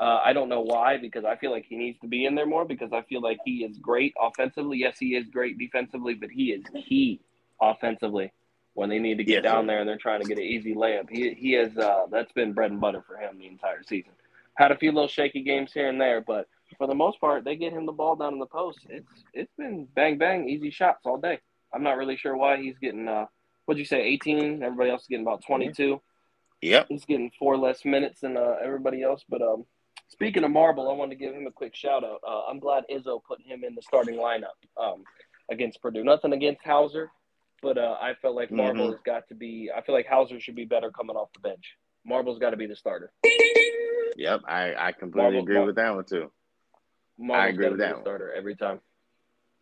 uh, 0.00 0.20
I 0.24 0.32
don't 0.32 0.48
know 0.48 0.62
why, 0.62 0.98
because 0.98 1.24
I 1.24 1.36
feel 1.36 1.52
like 1.52 1.66
he 1.68 1.76
needs 1.76 1.98
to 2.00 2.08
be 2.08 2.26
in 2.26 2.34
there 2.34 2.46
more 2.46 2.64
because 2.64 2.92
I 2.92 3.02
feel 3.02 3.22
like 3.22 3.38
he 3.44 3.64
is 3.64 3.78
great 3.78 4.12
offensively. 4.20 4.78
Yes, 4.78 4.98
he 4.98 5.14
is 5.14 5.28
great 5.28 5.56
defensively, 5.58 6.14
but 6.14 6.30
he 6.30 6.50
is 6.50 6.64
key 6.88 7.20
offensively 7.60 8.32
when 8.74 8.88
they 8.88 8.98
need 8.98 9.18
to 9.18 9.24
get 9.24 9.42
down 9.42 9.66
there 9.66 9.80
and 9.80 9.88
they're 9.88 9.98
trying 9.98 10.22
to 10.22 10.28
get 10.28 10.38
an 10.38 10.44
easy 10.44 10.74
layup. 10.74 11.10
He 11.10 11.34
he 11.34 11.52
has 11.52 11.76
uh, 11.76 12.06
that's 12.10 12.32
been 12.32 12.52
bread 12.52 12.70
and 12.70 12.80
butter 12.80 13.02
for 13.06 13.16
him 13.16 13.38
the 13.38 13.46
entire 13.46 13.82
season. 13.82 14.12
Had 14.56 14.72
a 14.72 14.78
few 14.78 14.92
little 14.92 15.08
shaky 15.08 15.42
games 15.42 15.72
here 15.72 15.88
and 15.88 16.00
there, 16.00 16.20
but 16.20 16.46
for 16.78 16.86
the 16.86 16.94
most 16.94 17.20
part, 17.20 17.44
they 17.44 17.56
get 17.56 17.72
him 17.72 17.86
the 17.86 17.92
ball 17.92 18.16
down 18.16 18.34
in 18.34 18.38
the 18.38 18.46
post. 18.46 18.80
It's 18.88 19.24
it's 19.34 19.52
been 19.56 19.86
bang 19.94 20.18
bang 20.18 20.48
easy 20.48 20.70
shots 20.70 21.00
all 21.04 21.18
day. 21.18 21.38
I'm 21.74 21.82
not 21.82 21.96
really 21.96 22.16
sure 22.16 22.36
why 22.36 22.58
he's 22.58 22.78
getting 22.78 23.08
uh 23.08 23.26
what'd 23.66 23.78
you 23.78 23.84
say 23.84 24.02
18? 24.02 24.62
Everybody 24.62 24.90
else 24.90 25.02
is 25.02 25.08
getting 25.08 25.26
about 25.26 25.44
22. 25.44 26.00
Yep. 26.62 26.86
He's 26.88 27.04
getting 27.04 27.30
four 27.38 27.56
less 27.56 27.84
minutes 27.84 28.20
than 28.20 28.36
uh, 28.36 28.56
everybody 28.62 29.02
else. 29.02 29.24
But 29.28 29.42
um, 29.42 29.64
speaking 30.08 30.44
of 30.44 30.50
Marble, 30.50 30.88
I 30.88 30.94
wanted 30.94 31.18
to 31.18 31.24
give 31.24 31.34
him 31.34 31.46
a 31.46 31.50
quick 31.50 31.74
shout 31.74 32.04
out. 32.04 32.20
Uh, 32.26 32.42
I'm 32.48 32.60
glad 32.60 32.84
Izzo 32.90 33.20
put 33.26 33.40
him 33.40 33.64
in 33.64 33.74
the 33.74 33.82
starting 33.82 34.16
lineup 34.16 34.56
um, 34.80 35.04
against 35.50 35.82
Purdue. 35.82 36.04
Nothing 36.04 36.32
against 36.32 36.64
Hauser, 36.64 37.10
but 37.62 37.78
uh, 37.78 37.96
I 38.00 38.14
felt 38.20 38.34
like 38.34 38.50
Marble 38.50 38.82
mm-hmm. 38.82 38.92
has 38.92 39.00
got 39.06 39.28
to 39.28 39.34
be. 39.34 39.70
I 39.74 39.80
feel 39.82 39.94
like 39.94 40.06
Hauser 40.06 40.40
should 40.40 40.56
be 40.56 40.64
better 40.64 40.90
coming 40.90 41.16
off 41.16 41.32
the 41.32 41.40
bench. 41.40 41.76
Marble's 42.04 42.38
got 42.38 42.50
to 42.50 42.56
be 42.56 42.66
the 42.66 42.76
starter. 42.76 43.12
Yep, 44.16 44.40
I, 44.46 44.74
I 44.74 44.92
completely 44.92 45.32
Marble, 45.32 45.38
agree 45.40 45.64
with 45.64 45.76
that 45.76 45.94
one 45.94 46.04
too. 46.04 46.30
Marble's 47.18 47.44
I 47.44 47.48
agree 47.48 47.68
with 47.68 47.78
that. 47.78 48.00
Starter 48.00 48.32
every 48.32 48.56
time. 48.56 48.80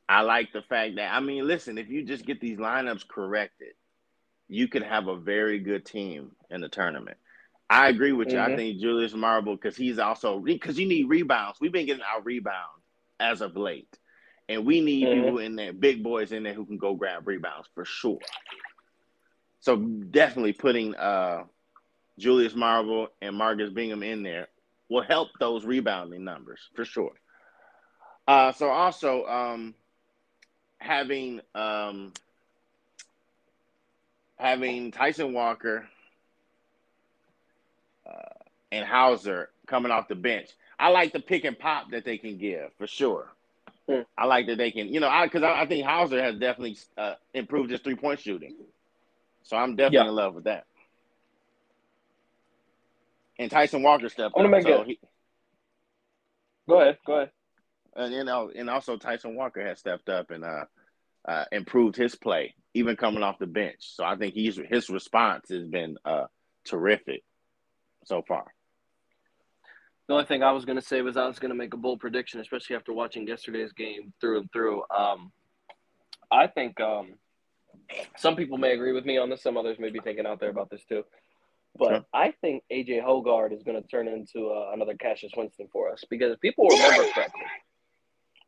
I 0.09 0.23
like 0.23 0.53
the 0.53 0.63
fact 0.63 0.97
that 0.97 1.15
I 1.15 1.21
mean, 1.21 1.47
listen, 1.47 1.79
if 1.79 1.89
you 1.89 2.05
just 2.05 2.27
get 2.27 2.41
these 2.41 2.59
lineups 2.59 3.07
corrected, 3.07 3.75
you 4.49 4.67
can 4.67 4.83
have 4.83 5.07
a 5.07 5.17
very 5.17 5.61
good 5.61 5.87
team 5.87 6.33
in 6.51 6.61
the 6.61 6.69
tournament. 6.69 7.17
I 7.69 7.89
agree 7.89 8.11
with 8.11 8.33
you. 8.33 8.39
Mm-hmm. 8.39 8.53
I 8.53 8.57
think 8.57 8.81
Julius 8.81 9.15
Marble 9.15 9.55
because 9.55 9.77
he's 9.77 10.01
also 10.01 10.41
because 10.41 10.79
you 10.79 10.89
need 10.89 11.09
rebounds. 11.09 11.61
We've 11.61 11.71
been 11.71 11.87
getting 11.87 12.03
our 12.03 12.21
rebound 12.21 12.83
as 13.21 13.41
of 13.41 13.57
late. 13.57 13.97
And 14.51 14.67
we 14.67 14.81
need 14.81 15.07
mm-hmm. 15.07 15.23
people 15.23 15.39
in 15.39 15.55
there, 15.55 15.73
big 15.73 16.03
boys 16.03 16.33
in 16.33 16.43
there 16.43 16.55
who 16.55 16.67
can 16.67 16.77
go 16.77 16.95
grab 16.95 17.27
rebounds 17.29 17.69
for 17.73 17.85
sure. 17.85 18.19
So 19.61 19.77
definitely 19.77 20.55
putting 20.55 20.97
uh, 20.97 21.45
Julius 22.19 22.57
Marble 22.57 23.09
and 23.23 23.37
Marcus 23.37 23.71
Bingham 23.71 24.03
in 24.03 24.25
there 24.25 24.49
will 24.89 25.05
help 25.05 25.29
those 25.39 25.65
rebounding 25.65 26.25
numbers 26.25 26.69
for 26.75 26.85
sure. 26.85 27.13
Uh, 28.27 28.51
so 28.51 28.69
also 28.71 29.25
um, 29.27 29.75
having 30.79 31.41
um, 31.55 32.13
having 34.37 34.91
Tyson 34.91 35.33
Walker 35.33 35.87
uh, 38.05 38.35
and 38.73 38.85
Hauser 38.85 39.51
coming 39.69 39.93
off 39.93 40.09
the 40.09 40.17
bench. 40.17 40.51
I 40.77 40.89
like 40.89 41.13
the 41.13 41.21
pick 41.21 41.45
and 41.45 41.57
pop 41.57 41.93
that 41.93 42.05
they 42.05 42.19
can 42.19 42.37
give 42.37 42.73
for 42.77 42.89
sure. 42.89 43.29
Hmm. 43.91 44.03
I 44.17 44.27
like 44.27 44.47
that 44.47 44.57
they 44.57 44.71
can, 44.71 44.87
you 44.87 45.01
know, 45.01 45.09
I 45.09 45.27
because 45.27 45.43
I, 45.43 45.63
I, 45.63 45.67
think 45.67 45.85
Hauser 45.85 46.23
has 46.23 46.37
definitely 46.37 46.79
uh, 46.97 47.15
improved 47.35 47.71
his 47.71 47.81
three 47.81 47.97
point 47.97 48.21
shooting, 48.21 48.55
so 49.43 49.57
I'm 49.57 49.75
definitely 49.75 50.07
yeah. 50.07 50.11
in 50.11 50.15
love 50.15 50.35
with 50.37 50.45
that. 50.45 50.65
And 53.37 53.51
Tyson 53.51 53.83
Walker 53.83 54.09
stepped 54.09 54.37
up. 54.37 54.49
Make 54.49 54.63
so 54.63 54.85
he, 54.85 55.01
go 56.69 56.81
ahead, 56.81 56.99
go 57.05 57.15
ahead. 57.15 57.31
And 57.97 58.15
you 58.15 58.23
know, 58.23 58.53
and 58.55 58.71
also 58.71 58.97
Tyson 58.97 59.35
Walker 59.35 59.67
has 59.67 59.81
stepped 59.81 60.09
up 60.09 60.31
and 60.31 60.45
uh, 60.45 60.67
uh, 61.27 61.45
improved 61.51 61.97
his 61.97 62.15
play, 62.15 62.55
even 62.75 62.95
coming 62.95 63.25
off 63.25 63.41
the 63.41 63.49
bench. 63.49 63.79
So 63.81 64.05
I 64.05 64.15
think 64.15 64.35
he's 64.35 64.61
his 64.69 64.89
response 64.89 65.49
has 65.49 65.67
been 65.67 65.97
uh, 66.05 66.27
terrific 66.65 67.25
so 68.05 68.23
far. 68.23 68.55
The 70.11 70.15
only 70.15 70.27
thing 70.27 70.43
I 70.43 70.51
was 70.51 70.65
going 70.65 70.75
to 70.75 70.85
say 70.85 71.03
was 71.03 71.17
I 71.17 71.29
was 71.29 71.39
going 71.39 71.53
to 71.53 71.57
make 71.57 71.73
a 71.73 71.77
bold 71.77 72.01
prediction, 72.01 72.41
especially 72.41 72.75
after 72.75 72.93
watching 72.93 73.29
yesterday's 73.29 73.71
game 73.71 74.13
through 74.21 74.41
and 74.41 74.53
through. 74.53 74.83
Um, 74.91 75.31
I 76.33 76.49
think 76.49 76.81
um, 76.81 77.15
some 78.17 78.35
people 78.35 78.59
may 78.59 78.73
agree 78.73 78.93
with 78.93 79.05
me 79.05 79.19
on 79.19 79.31
this. 79.31 79.41
Some 79.41 79.57
others 79.57 79.79
may 79.79 79.89
be 79.89 80.01
thinking 80.01 80.27
out 80.27 80.41
there 80.41 80.51
about 80.51 80.69
this 80.69 80.85
too. 80.85 81.05
But 81.79 81.89
sure. 81.91 82.05
I 82.13 82.35
think 82.41 82.65
AJ 82.73 83.05
Hoggard 83.05 83.53
is 83.53 83.63
going 83.63 83.81
to 83.81 83.87
turn 83.87 84.09
into 84.09 84.49
uh, 84.49 84.73
another 84.75 84.95
Cassius 84.95 85.31
Winston 85.37 85.69
for 85.73 85.93
us 85.93 86.03
because 86.11 86.33
if 86.33 86.41
people 86.41 86.67
remember 86.69 87.05
correctly. 87.13 87.43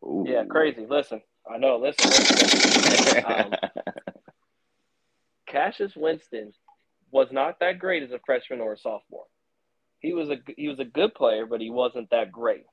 Ooh. 0.03 0.25
Yeah, 0.27 0.42
crazy. 0.42 0.85
Listen, 0.90 1.22
I 1.48 1.59
know. 1.59 1.77
Listen. 1.77 2.11
listen. 2.11 3.25
um, 3.25 3.53
Cassius 5.46 5.92
Winston 5.94 6.55
was 7.12 7.29
not 7.31 7.61
that 7.61 7.79
great 7.79 8.03
as 8.03 8.11
a 8.11 8.18
freshman 8.27 8.61
or 8.61 8.72
a 8.72 8.79
sophomore 8.79 9.27
he 10.03 10.12
was 10.12 10.29
a 10.29 10.37
he 10.57 10.69
was 10.69 10.81
a 10.81 10.85
good 10.85 11.15
player, 11.15 11.47
but 11.47 11.61
he 11.61 11.71
wasn't 11.71 12.11
that 12.11 12.31
great. 12.31 12.67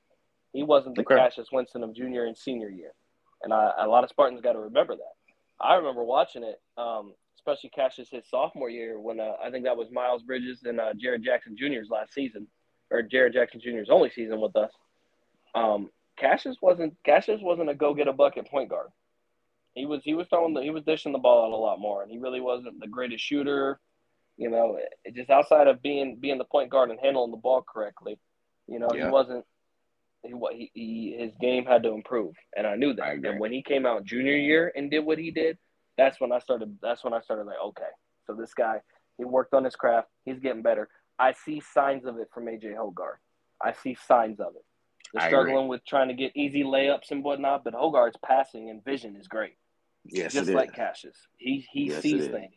He 0.52 0.62
wasn't 0.62 0.96
the 0.96 1.02
okay. 1.02 1.16
Cassius 1.16 1.48
Winston 1.52 1.84
of 1.84 1.94
junior 1.94 2.26
and 2.26 2.36
senior 2.36 2.68
year, 2.68 2.92
and 3.42 3.52
I, 3.52 3.72
a 3.78 3.88
lot 3.88 4.04
of 4.04 4.10
Spartans 4.10 4.40
got 4.42 4.52
to 4.52 4.58
remember 4.58 4.96
that. 4.96 5.64
I 5.64 5.76
remember 5.76 6.02
watching 6.02 6.42
it, 6.42 6.60
um, 6.76 7.14
especially 7.36 7.70
Cassius 7.70 8.08
his 8.10 8.28
sophomore 8.28 8.68
year 8.68 8.98
when 8.98 9.20
uh, 9.20 9.34
I 9.42 9.50
think 9.50 9.64
that 9.64 9.76
was 9.76 9.90
Miles 9.92 10.22
Bridges 10.22 10.60
and 10.64 10.80
uh, 10.80 10.92
Jared 10.98 11.22
Jackson 11.22 11.56
Jr.'s 11.56 11.88
last 11.88 12.12
season, 12.12 12.48
or 12.90 13.02
Jared 13.02 13.32
Jackson 13.32 13.60
Jr.'s 13.60 13.90
only 13.90 14.10
season 14.10 14.40
with 14.40 14.56
us. 14.56 14.72
Um, 15.54 15.90
Cassius 16.16 16.56
wasn't 16.60 16.96
Cassius 17.04 17.40
wasn't 17.40 17.70
a 17.70 17.74
go 17.74 17.94
get 17.94 18.08
a 18.08 18.12
bucket 18.12 18.48
point 18.48 18.70
guard. 18.70 18.88
He 19.74 19.86
was 19.86 20.02
he 20.02 20.14
was 20.14 20.26
throwing 20.28 20.54
the, 20.54 20.62
he 20.62 20.70
was 20.70 20.82
dishing 20.82 21.12
the 21.12 21.18
ball 21.18 21.46
out 21.46 21.52
a 21.52 21.56
lot 21.56 21.78
more, 21.78 22.02
and 22.02 22.10
he 22.10 22.18
really 22.18 22.40
wasn't 22.40 22.80
the 22.80 22.88
greatest 22.88 23.24
shooter. 23.24 23.78
You 24.40 24.48
know, 24.48 24.78
just 25.14 25.28
outside 25.28 25.66
of 25.66 25.82
being 25.82 26.16
being 26.16 26.38
the 26.38 26.46
point 26.46 26.70
guard 26.70 26.88
and 26.88 26.98
handling 26.98 27.30
the 27.30 27.36
ball 27.36 27.62
correctly, 27.62 28.18
you 28.66 28.78
know, 28.78 28.88
yeah. 28.94 29.04
he 29.04 29.10
wasn't. 29.10 29.44
He, 30.22 30.70
he 30.72 31.16
his 31.18 31.32
game 31.38 31.66
had 31.66 31.82
to 31.82 31.90
improve, 31.90 32.34
and 32.56 32.66
I 32.66 32.74
knew 32.76 32.94
that. 32.94 33.04
I 33.04 33.12
and 33.12 33.38
when 33.38 33.52
he 33.52 33.62
came 33.62 33.84
out 33.84 34.04
junior 34.04 34.36
year 34.36 34.72
and 34.74 34.90
did 34.90 35.00
what 35.00 35.18
he 35.18 35.30
did, 35.30 35.58
that's 35.98 36.18
when 36.22 36.32
I 36.32 36.38
started. 36.38 36.78
That's 36.80 37.04
when 37.04 37.12
I 37.12 37.20
started 37.20 37.44
like, 37.44 37.58
okay, 37.62 37.90
so 38.26 38.34
this 38.34 38.54
guy, 38.54 38.80
he 39.18 39.26
worked 39.26 39.52
on 39.52 39.62
his 39.62 39.76
craft. 39.76 40.08
He's 40.24 40.38
getting 40.38 40.62
better. 40.62 40.88
I 41.18 41.34
see 41.44 41.60
signs 41.74 42.06
of 42.06 42.16
it 42.16 42.28
from 42.32 42.46
AJ 42.46 42.76
Hoggard. 42.76 43.18
I 43.62 43.74
see 43.74 43.94
signs 44.08 44.40
of 44.40 44.54
it. 44.56 44.64
They're 45.12 45.28
struggling 45.28 45.68
with 45.68 45.84
trying 45.84 46.08
to 46.08 46.14
get 46.14 46.34
easy 46.34 46.64
layups 46.64 47.10
and 47.10 47.22
whatnot, 47.22 47.64
but 47.64 47.74
Hoggard's 47.74 48.16
passing 48.24 48.70
and 48.70 48.82
vision 48.82 49.16
is 49.16 49.28
great. 49.28 49.56
Yes, 50.06 50.32
just 50.32 50.48
like 50.48 50.72
Cassius, 50.72 51.16
he 51.36 51.66
he 51.70 51.88
yes, 51.88 52.00
sees 52.00 52.26
things. 52.28 52.54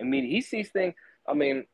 I 0.00 0.04
mean, 0.04 0.24
he 0.28 0.40
sees 0.40 0.70
things. 0.70 0.94
I 1.28 1.34
mean, 1.34 1.64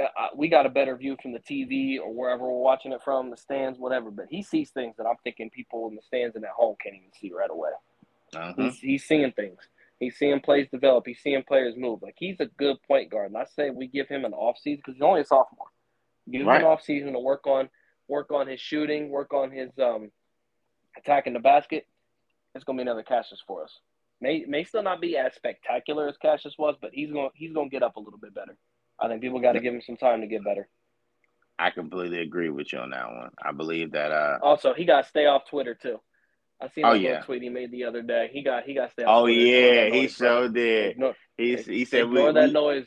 uh, 0.00 0.04
uh, 0.04 0.28
we 0.36 0.48
got 0.48 0.66
a 0.66 0.70
better 0.70 0.96
view 0.96 1.16
from 1.20 1.32
the 1.32 1.40
TV 1.40 1.98
or 1.98 2.12
wherever 2.12 2.44
we're 2.44 2.62
watching 2.62 2.92
it 2.92 3.02
from, 3.02 3.30
the 3.30 3.36
stands, 3.36 3.78
whatever. 3.78 4.10
But 4.10 4.26
he 4.30 4.42
sees 4.42 4.70
things 4.70 4.96
that 4.96 5.06
I'm 5.06 5.16
thinking 5.24 5.50
people 5.50 5.88
in 5.88 5.96
the 5.96 6.02
stands 6.02 6.36
and 6.36 6.44
at 6.44 6.50
home 6.50 6.76
can't 6.82 6.94
even 6.94 7.10
see 7.18 7.32
right 7.32 7.50
away. 7.50 7.70
Uh-huh. 8.34 8.52
He's, 8.56 8.78
he's 8.78 9.04
seeing 9.04 9.32
things. 9.32 9.58
He's 9.98 10.16
seeing 10.16 10.40
plays 10.40 10.68
develop. 10.70 11.04
He's 11.06 11.20
seeing 11.20 11.42
players 11.42 11.74
move. 11.76 12.02
Like 12.02 12.14
he's 12.16 12.38
a 12.40 12.46
good 12.46 12.76
point 12.86 13.10
guard. 13.10 13.28
And 13.28 13.36
I 13.36 13.46
say 13.56 13.70
we 13.70 13.88
give 13.88 14.08
him 14.08 14.24
an 14.24 14.32
off 14.32 14.58
season 14.58 14.76
because 14.76 14.94
he's 14.94 15.02
only 15.02 15.22
a 15.22 15.24
sophomore. 15.24 15.66
Give 16.30 16.42
him 16.42 16.48
right. 16.48 16.60
an 16.60 16.66
off 16.66 16.82
season 16.82 17.14
to 17.14 17.18
work 17.18 17.46
on 17.46 17.68
work 18.06 18.30
on 18.30 18.46
his 18.46 18.60
shooting, 18.60 19.08
work 19.08 19.34
on 19.34 19.50
his 19.50 19.70
um, 19.82 20.12
attacking 20.96 21.32
the 21.32 21.40
basket. 21.40 21.86
It's 22.54 22.64
gonna 22.64 22.76
be 22.76 22.82
another 22.82 23.02
Cassius 23.02 23.42
for 23.44 23.64
us. 23.64 23.80
May 24.20 24.44
may 24.46 24.64
still 24.64 24.82
not 24.82 25.00
be 25.00 25.16
as 25.16 25.34
spectacular 25.34 26.08
as 26.08 26.16
Cassius 26.16 26.56
was, 26.58 26.76
but 26.80 26.90
he's 26.92 27.10
going 27.10 27.30
he's 27.34 27.52
going 27.52 27.70
to 27.70 27.72
get 27.72 27.82
up 27.82 27.96
a 27.96 28.00
little 28.00 28.18
bit 28.18 28.34
better. 28.34 28.56
I 29.00 29.08
think 29.08 29.20
people 29.20 29.40
got 29.40 29.52
to 29.52 29.60
give 29.60 29.74
him 29.74 29.82
some 29.82 29.96
time 29.96 30.20
to 30.22 30.26
get 30.26 30.44
better. 30.44 30.68
I 31.58 31.70
completely 31.70 32.20
agree 32.20 32.50
with 32.50 32.72
you 32.72 32.78
on 32.78 32.90
that 32.90 33.08
one. 33.08 33.30
I 33.42 33.52
believe 33.52 33.92
that. 33.92 34.12
uh 34.12 34.38
Also, 34.42 34.74
he 34.74 34.84
got 34.84 35.02
to 35.02 35.08
stay 35.08 35.26
off 35.26 35.42
Twitter 35.48 35.74
too. 35.74 36.00
I 36.60 36.68
seen 36.68 36.84
Oh, 36.84 36.92
that 36.92 37.00
yeah. 37.00 37.20
tweet 37.20 37.42
he 37.42 37.48
made 37.48 37.70
the 37.70 37.84
other 37.84 38.02
day. 38.02 38.30
He 38.32 38.42
got 38.42 38.64
he 38.64 38.74
got 38.74 38.90
stay. 38.90 39.04
Oh 39.04 39.08
off 39.20 39.24
Twitter. 39.26 39.40
Yeah, 39.40 39.84
he 39.90 40.06
bro. 40.18 40.48
did. 40.48 40.90
Ignore, 40.92 41.16
He 41.36 41.56
he 41.56 41.84
said 41.84 42.04
we, 42.08 42.18
ignore 42.18 42.32
that 42.32 42.46
we- 42.48 42.52
noise. 42.52 42.86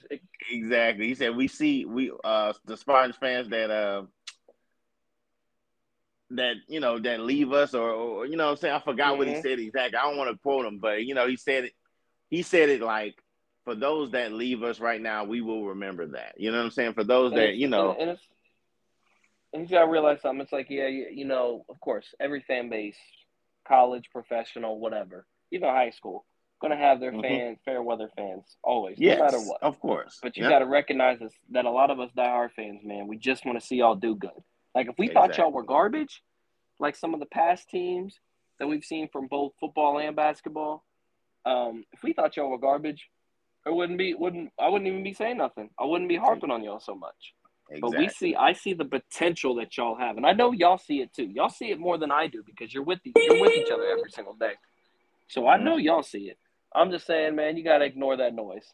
exactly. 0.50 1.08
He 1.08 1.16
said 1.16 1.36
we 1.36 1.48
see 1.48 1.86
we 1.86 2.12
uh 2.24 2.54
the 2.66 2.76
Spartans 2.78 3.16
fans 3.18 3.48
that 3.50 3.70
uh 3.72 4.04
that 6.32 6.56
you 6.68 6.80
know 6.80 6.98
that 7.00 7.20
leave 7.20 7.52
us 7.52 7.74
or, 7.74 7.90
or 7.92 8.26
you 8.26 8.38
know 8.38 8.46
what 8.46 8.52
I'm 8.52 8.58
saying 8.58 8.76
I 8.76 8.80
forgot 8.80 9.18
what 9.18 9.28
he 9.28 9.34
Mhm. 9.34 9.42
said 9.42 9.60
exactly. 9.60 9.98
I 9.98 10.04
don't 10.04 10.18
want 10.18 10.32
to 10.32 10.38
quote 10.38 10.66
him, 10.66 10.80
but 10.80 11.04
you 11.04 11.14
know 11.14 11.28
he 11.28 11.36
said 11.36 11.66
it. 11.66 11.74
He 12.30 12.42
said 12.42 12.70
it 12.70 12.82
like 12.82 13.16
for 13.64 13.76
those 13.76 14.12
that 14.12 14.32
leave 14.32 14.64
us 14.64 14.80
right 14.80 15.02
now, 15.02 15.24
we 15.24 15.42
will 15.42 15.66
remember 15.68 16.08
that. 16.08 16.36
You 16.38 16.52
know 16.52 16.58
what 16.58 16.66
I'm 16.66 16.72
saying? 16.72 16.94
For 16.94 17.04
those 17.04 17.34
that 17.34 17.56
you 17.56 17.68
know, 17.68 17.92
and, 17.92 18.02
and 18.02 18.10
it's 18.12 18.28
and 19.54 19.70
you 19.70 19.78
gotta 19.78 19.90
realize 19.90 20.22
something. 20.22 20.42
It's 20.42 20.52
like 20.52 20.68
yeah, 20.70 20.88
you, 20.88 21.08
you 21.12 21.26
know, 21.26 21.66
of 21.70 21.80
course, 21.80 22.14
every 22.20 22.42
fan 22.42 22.70
base, 22.70 22.98
college, 23.68 24.10
professional, 24.12 24.80
whatever, 24.80 25.26
even 25.52 25.70
high 25.70 25.92
school, 25.92 26.26
gonna 26.62 26.78
have 26.78 27.00
their 27.00 27.12
Mhm. 27.12 27.22
fans, 27.22 27.60
fair 27.66 27.82
weather 27.84 28.10
fans, 28.16 28.58
always, 28.64 28.98
yes, 28.98 29.18
no 29.20 29.26
matter 29.26 29.40
what. 29.40 29.62
of 29.64 29.80
course. 29.80 30.20
But 30.22 30.38
you 30.38 30.44
Yep. 30.44 30.50
got 30.50 30.60
to 30.60 30.66
recognize 30.66 31.20
this, 31.20 31.34
that 31.50 31.66
a 31.66 31.72
lot 31.72 31.92
of 31.92 32.00
us 32.00 32.12
diehard 32.16 32.52
fans, 32.54 32.84
man, 32.84 33.08
we 33.08 33.18
just 33.18 33.46
want 33.46 33.60
to 33.60 33.66
see 33.66 33.78
y'all 33.78 33.96
do 33.96 34.16
good. 34.16 34.32
Like 34.74 34.88
if 34.88 34.98
we 34.98 35.08
thought 35.10 35.38
y'all 35.38 35.52
were 35.52 35.64
garbage, 35.64 36.24
like 36.80 36.96
some 36.96 37.14
of 37.14 37.20
the 37.20 37.26
past 37.26 37.70
teams 37.70 38.20
that 38.60 38.68
we've 38.68 38.84
seen 38.86 39.10
from 39.10 39.28
both 39.28 39.54
football 39.60 40.00
and 40.00 40.16
basketball, 40.16 40.84
um, 41.46 41.84
if 41.92 42.04
we 42.04 42.14
thought 42.14 42.38
y'all 42.38 42.50
were 42.50 42.58
garbage, 42.58 43.10
I 43.66 43.70
wouldn't 43.70 43.98
be 43.98 44.14
wouldn't 44.14 44.52
I 44.60 44.70
wouldn't 44.70 44.88
even 44.88 45.04
be 45.04 45.14
saying 45.14 45.38
nothing. 45.38 45.70
I 45.80 45.86
wouldn't 45.86 46.10
be 46.10 46.18
harping 46.18 46.52
on 46.52 46.64
y'all 46.64 46.80
so 46.80 46.96
much. 46.96 47.34
But 47.80 47.92
we 47.98 48.10
see 48.10 48.36
I 48.36 48.54
see 48.54 48.74
the 48.74 48.86
potential 48.86 49.56
that 49.56 49.78
y'all 49.78 49.96
have, 49.96 50.18
and 50.18 50.26
I 50.26 50.34
know 50.34 50.52
y'all 50.52 50.78
see 50.78 51.02
it 51.02 51.14
too. 51.14 51.26
Y'all 51.26 51.50
see 51.50 51.72
it 51.72 51.80
more 51.80 51.98
than 51.98 52.12
I 52.12 52.28
do 52.28 52.44
because 52.44 52.74
you're 52.74 52.84
with 52.84 53.00
the, 53.04 53.14
you're 53.16 53.40
with 53.40 53.56
each 53.56 53.72
other 53.72 53.86
every 53.86 54.10
single 54.12 54.34
day. 54.34 54.54
So 55.28 55.48
I 55.48 55.58
know 55.58 55.78
y'all 55.78 56.04
see 56.04 56.30
it. 56.30 56.38
I'm 56.76 56.92
just 56.92 57.06
saying, 57.06 57.36
man, 57.36 57.56
you 57.56 57.64
got 57.64 57.78
to 57.80 57.86
ignore 57.86 58.18
that 58.18 58.34
noise. 58.34 58.74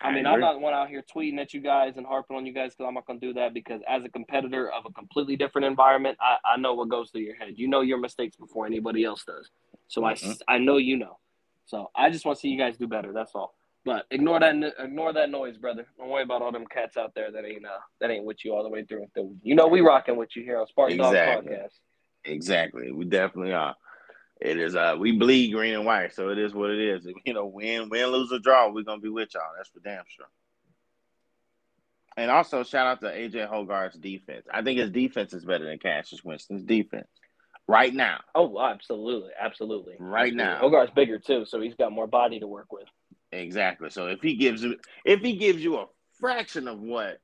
I 0.00 0.12
mean, 0.12 0.26
I'm 0.26 0.40
not 0.40 0.60
one 0.60 0.74
out 0.74 0.88
here 0.88 1.02
tweeting 1.02 1.38
at 1.38 1.54
you 1.54 1.60
guys 1.60 1.96
and 1.96 2.04
harping 2.04 2.36
on 2.36 2.44
you 2.44 2.52
guys 2.52 2.72
because 2.72 2.88
I'm 2.88 2.94
not 2.94 3.06
going 3.06 3.20
to 3.20 3.26
do 3.26 3.32
that 3.34 3.54
because 3.54 3.80
as 3.88 4.04
a 4.04 4.08
competitor 4.08 4.70
of 4.70 4.84
a 4.86 4.92
completely 4.92 5.36
different 5.36 5.66
environment, 5.66 6.18
I, 6.20 6.36
I 6.54 6.56
know 6.58 6.74
what 6.74 6.88
goes 6.88 7.10
through 7.10 7.22
your 7.22 7.36
head. 7.36 7.54
You 7.56 7.68
know 7.68 7.80
your 7.80 7.98
mistakes 7.98 8.36
before 8.36 8.66
anybody 8.66 9.04
else 9.04 9.24
does. 9.24 9.50
So 9.88 10.04
I 10.04 10.12
s 10.12 10.22
Mhm. 10.22 10.38
I, 10.48 10.58
know 10.58 10.76
you 10.76 10.96
know. 10.96 11.18
So 11.66 11.90
I 11.94 12.10
just 12.10 12.26
want 12.26 12.36
to 12.36 12.40
see 12.40 12.48
you 12.48 12.58
guys 12.58 12.76
do 12.76 12.86
better. 12.86 13.12
That's 13.12 13.34
all. 13.34 13.54
But 13.84 14.06
ignore 14.10 14.40
that 14.40 14.54
ignore 14.78 15.12
that 15.12 15.30
noise, 15.30 15.58
brother. 15.58 15.86
Don't 15.98 16.08
worry 16.08 16.22
about 16.22 16.40
all 16.40 16.52
them 16.52 16.66
cats 16.66 16.96
out 16.96 17.14
there 17.14 17.30
that 17.30 17.44
ain't 17.44 17.66
uh, 17.66 17.80
that 18.00 18.10
ain't 18.10 18.24
with 18.24 18.42
you 18.44 18.54
all 18.54 18.62
the 18.62 18.70
way 18.70 18.84
through. 18.84 19.06
You 19.42 19.54
know 19.54 19.68
we 19.68 19.82
rocking 19.82 20.16
with 20.16 20.34
you 20.34 20.42
here 20.42 20.58
on 20.58 20.66
Spartan 20.66 20.98
Exactly. 20.98 21.50
Dog 21.50 21.60
Podcast. 21.60 21.70
Exactly. 22.24 22.92
We 22.92 23.04
definitely 23.04 23.52
are. 23.52 23.74
It 24.40 24.58
is 24.58 24.74
uh 24.74 24.96
we 24.98 25.12
bleed 25.12 25.52
green 25.52 25.74
and 25.74 25.84
white, 25.84 26.14
so 26.14 26.30
it 26.30 26.38
is 26.38 26.54
what 26.54 26.70
it 26.70 26.80
is. 26.80 27.06
You 27.26 27.34
know, 27.34 27.46
win, 27.46 27.90
win, 27.90 28.06
lose 28.06 28.32
or 28.32 28.38
draw, 28.38 28.70
we're 28.70 28.84
gonna 28.84 29.00
be 29.00 29.10
with 29.10 29.34
y'all. 29.34 29.42
That's 29.56 29.68
for 29.68 29.80
damn 29.80 30.04
sure. 30.08 30.26
And 32.16 32.30
also 32.30 32.62
shout 32.62 32.86
out 32.86 33.00
to 33.00 33.06
AJ 33.06 33.48
Hoggard's 33.48 33.96
defense. 33.96 34.46
I 34.52 34.62
think 34.62 34.78
his 34.78 34.90
defense 34.90 35.34
is 35.34 35.44
better 35.44 35.64
than 35.64 35.78
Cassius 35.78 36.22
Winston's 36.24 36.62
defense. 36.62 37.08
Right 37.66 37.94
now. 37.94 38.20
Oh, 38.34 38.60
absolutely, 38.60 39.30
absolutely. 39.40 39.94
Right 39.98 40.32
Absolutely. 40.32 40.36
now. 40.36 40.58
Hogarth's 40.58 40.92
bigger 40.94 41.18
too, 41.18 41.46
so 41.46 41.60
he's 41.60 41.74
got 41.74 41.92
more 41.92 42.06
body 42.06 42.38
to 42.40 42.46
work 42.46 42.70
with. 42.70 42.84
Exactly. 43.34 43.90
So 43.90 44.06
if 44.06 44.20
he 44.22 44.36
gives 44.36 44.62
you 44.62 44.76
if 45.04 45.20
he 45.20 45.36
gives 45.36 45.62
you 45.62 45.76
a 45.78 45.86
fraction 46.20 46.68
of 46.68 46.78
what 46.80 47.18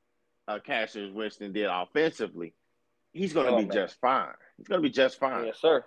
uh 0.47 0.59
Cassius 0.59 1.11
Winston 1.13 1.53
did 1.53 1.67
offensively, 1.71 2.53
he's 3.13 3.33
gonna 3.33 3.51
Oh, 3.51 3.57
be 3.57 3.63
man. 3.63 3.71
just 3.71 3.99
fine. 4.01 4.33
He's 4.57 4.67
gonna 4.67 4.81
be 4.81 4.89
just 4.89 5.19
fine. 5.19 5.45
Yes, 5.45 5.59
sir. 5.59 5.85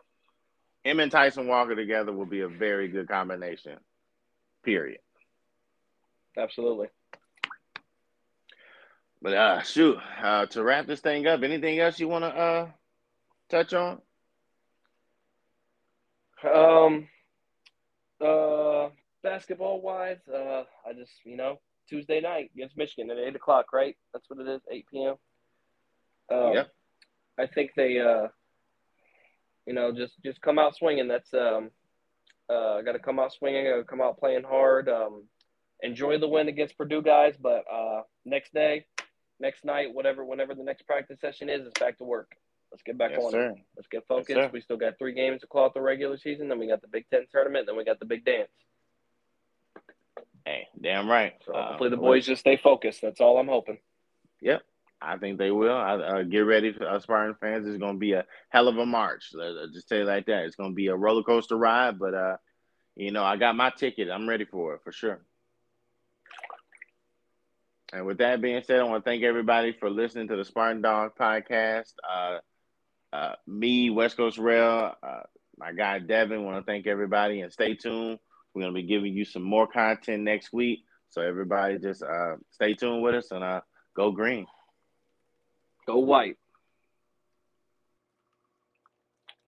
Him 0.82 1.00
and 1.00 1.10
Tyson 1.12 1.46
Walker 1.46 1.74
together 1.74 2.12
will 2.12 2.26
be 2.26 2.40
a 2.40 2.48
very 2.48 2.88
good 2.88 3.08
combination. 3.08 3.78
Period. 4.64 5.00
Absolutely. 6.36 6.88
But 9.20 9.34
uh 9.34 9.62
shoot, 9.62 9.98
uh 10.22 10.46
to 10.46 10.62
wrap 10.62 10.86
this 10.86 11.00
thing 11.00 11.26
up, 11.26 11.42
anything 11.42 11.78
else 11.80 12.00
you 12.00 12.08
wanna 12.08 12.26
uh 12.28 12.68
touch 13.50 13.74
on? 13.74 14.00
Um, 16.44 17.08
uh, 18.20 18.24
basketball 19.24 19.80
wise, 19.80 20.20
uh, 20.32 20.62
I 20.88 20.92
just 20.92 21.10
you 21.24 21.36
know 21.36 21.58
Tuesday 21.88 22.20
night 22.20 22.52
against 22.54 22.76
Michigan 22.76 23.10
at 23.10 23.18
eight 23.18 23.34
o'clock, 23.34 23.72
right? 23.72 23.96
That's 24.12 24.30
what 24.30 24.38
it 24.38 24.48
is, 24.48 24.60
eight 24.70 24.86
p.m. 24.88 25.16
Um, 26.32 26.52
Yep. 26.54 26.68
I 27.38 27.46
think 27.46 27.72
they, 27.74 27.98
uh, 27.98 28.28
you 29.66 29.74
know, 29.74 29.92
just 29.92 30.12
just 30.24 30.40
come 30.40 30.58
out 30.58 30.76
swinging. 30.76 31.08
That's 31.08 31.32
um, 31.34 31.70
uh, 32.48 32.82
got 32.82 32.92
to 32.92 32.98
come 32.98 33.18
out 33.18 33.32
swinging. 33.32 33.64
Got 33.64 33.78
to 33.78 33.84
come 33.84 34.00
out 34.00 34.18
playing 34.18 34.44
hard. 34.44 34.88
Um, 34.88 35.24
enjoy 35.82 36.18
the 36.18 36.28
win 36.28 36.48
against 36.48 36.78
Purdue, 36.78 37.02
guys. 37.02 37.34
But 37.40 37.64
uh, 37.72 38.02
next 38.24 38.54
day, 38.54 38.86
next 39.40 39.64
night, 39.64 39.92
whatever, 39.92 40.24
whenever 40.24 40.54
the 40.54 40.62
next 40.62 40.82
practice 40.86 41.20
session 41.20 41.48
is, 41.48 41.66
it's 41.66 41.80
back 41.80 41.98
to 41.98 42.04
work. 42.04 42.36
Let's 42.70 42.82
get 42.82 42.98
back 42.98 43.12
yes, 43.12 43.20
on. 43.20 43.28
it. 43.28 43.32
sir. 43.32 43.54
Let's 43.76 43.88
get 43.88 44.06
focused. 44.06 44.30
sir. 44.30 44.50
we 44.52 44.60
still 44.60 44.76
got 44.76 44.98
three 44.98 45.14
games 45.14 45.40
to 45.40 45.46
claw 45.46 45.66
out 45.66 45.74
the 45.74 45.80
regular 45.80 46.16
season. 46.16 46.48
Then 46.48 46.58
we 46.58 46.68
got 46.68 46.82
the 46.82 46.88
Big 46.88 47.06
Ten 47.10 47.26
tournament. 47.30 47.66
Then 47.66 47.76
we 47.76 47.84
got 47.84 47.98
the 47.98 48.06
big 48.06 48.24
dance. 48.24 48.50
Hey, 50.44 50.68
damn 50.80 51.08
right. 51.08 51.32
So 51.46 51.54
Uh, 51.54 51.68
hopefully 51.68 51.90
the 51.90 51.96
boys 51.96 52.26
just 52.26 52.40
stay 52.40 52.56
focused. 52.56 53.00
That's 53.02 53.20
all 53.20 53.38
I'm 53.38 53.48
hoping. 53.48 53.78
Yep. 54.40 54.62
I 55.00 55.16
think 55.18 55.38
they 55.38 55.50
will. 55.50 55.74
I, 55.76 55.94
uh, 55.94 56.22
get 56.22 56.40
ready 56.40 56.72
for 56.72 56.98
Spartan 57.00 57.34
fans. 57.40 57.66
It's 57.66 57.78
going 57.78 57.94
to 57.94 57.98
be 57.98 58.12
a 58.12 58.24
hell 58.50 58.68
of 58.68 58.76
a 58.78 58.86
march. 58.86 59.30
Let- 59.34 59.52
Let's 59.52 59.72
just 59.72 59.88
tell 59.88 59.98
you 59.98 60.04
like 60.04 60.26
that. 60.26 60.44
It's 60.44 60.56
going 60.56 60.70
to 60.70 60.74
be 60.74 60.86
a 60.88 60.96
roller 60.96 61.22
coaster 61.22 61.56
ride, 61.56 61.98
but 61.98 62.14
uh, 62.14 62.36
you 62.96 63.10
know, 63.10 63.24
I 63.24 63.36
got 63.36 63.56
my 63.56 63.70
ticket. 63.70 64.08
I'm 64.10 64.28
ready 64.28 64.44
for 64.44 64.74
it 64.74 64.80
for 64.84 64.92
sure. 64.92 65.24
And 67.92 68.06
with 68.06 68.18
that 68.18 68.40
being 68.40 68.62
said, 68.64 68.80
I 68.80 68.84
want 68.84 69.04
to 69.04 69.08
thank 69.10 69.22
everybody 69.22 69.72
for 69.72 69.88
listening 69.90 70.28
to 70.28 70.36
the 70.36 70.44
Spartan 70.44 70.82
Dog 70.82 71.12
podcast. 71.18 71.92
Uh, 72.08 72.38
uh, 73.12 73.34
me, 73.46 73.90
West 73.90 74.16
Coast 74.16 74.38
Rail, 74.38 74.94
uh, 75.02 75.20
my 75.56 75.72
guy 75.72 76.00
Devin. 76.00 76.44
Want 76.44 76.56
to 76.56 76.70
thank 76.70 76.86
everybody 76.86 77.40
and 77.40 77.52
stay 77.52 77.74
tuned. 77.74 78.18
We're 78.54 78.62
going 78.62 78.74
to 78.74 78.80
be 78.80 78.86
giving 78.86 79.12
you 79.12 79.24
some 79.24 79.42
more 79.42 79.66
content 79.66 80.22
next 80.22 80.52
week. 80.52 80.84
So 81.10 81.22
everybody 81.22 81.78
just 81.78 82.02
uh, 82.02 82.36
stay 82.50 82.74
tuned 82.74 83.02
with 83.02 83.14
us 83.14 83.30
and 83.30 83.42
uh, 83.42 83.60
go 83.96 84.10
green. 84.10 84.46
Go 85.86 85.98
white. 85.98 86.36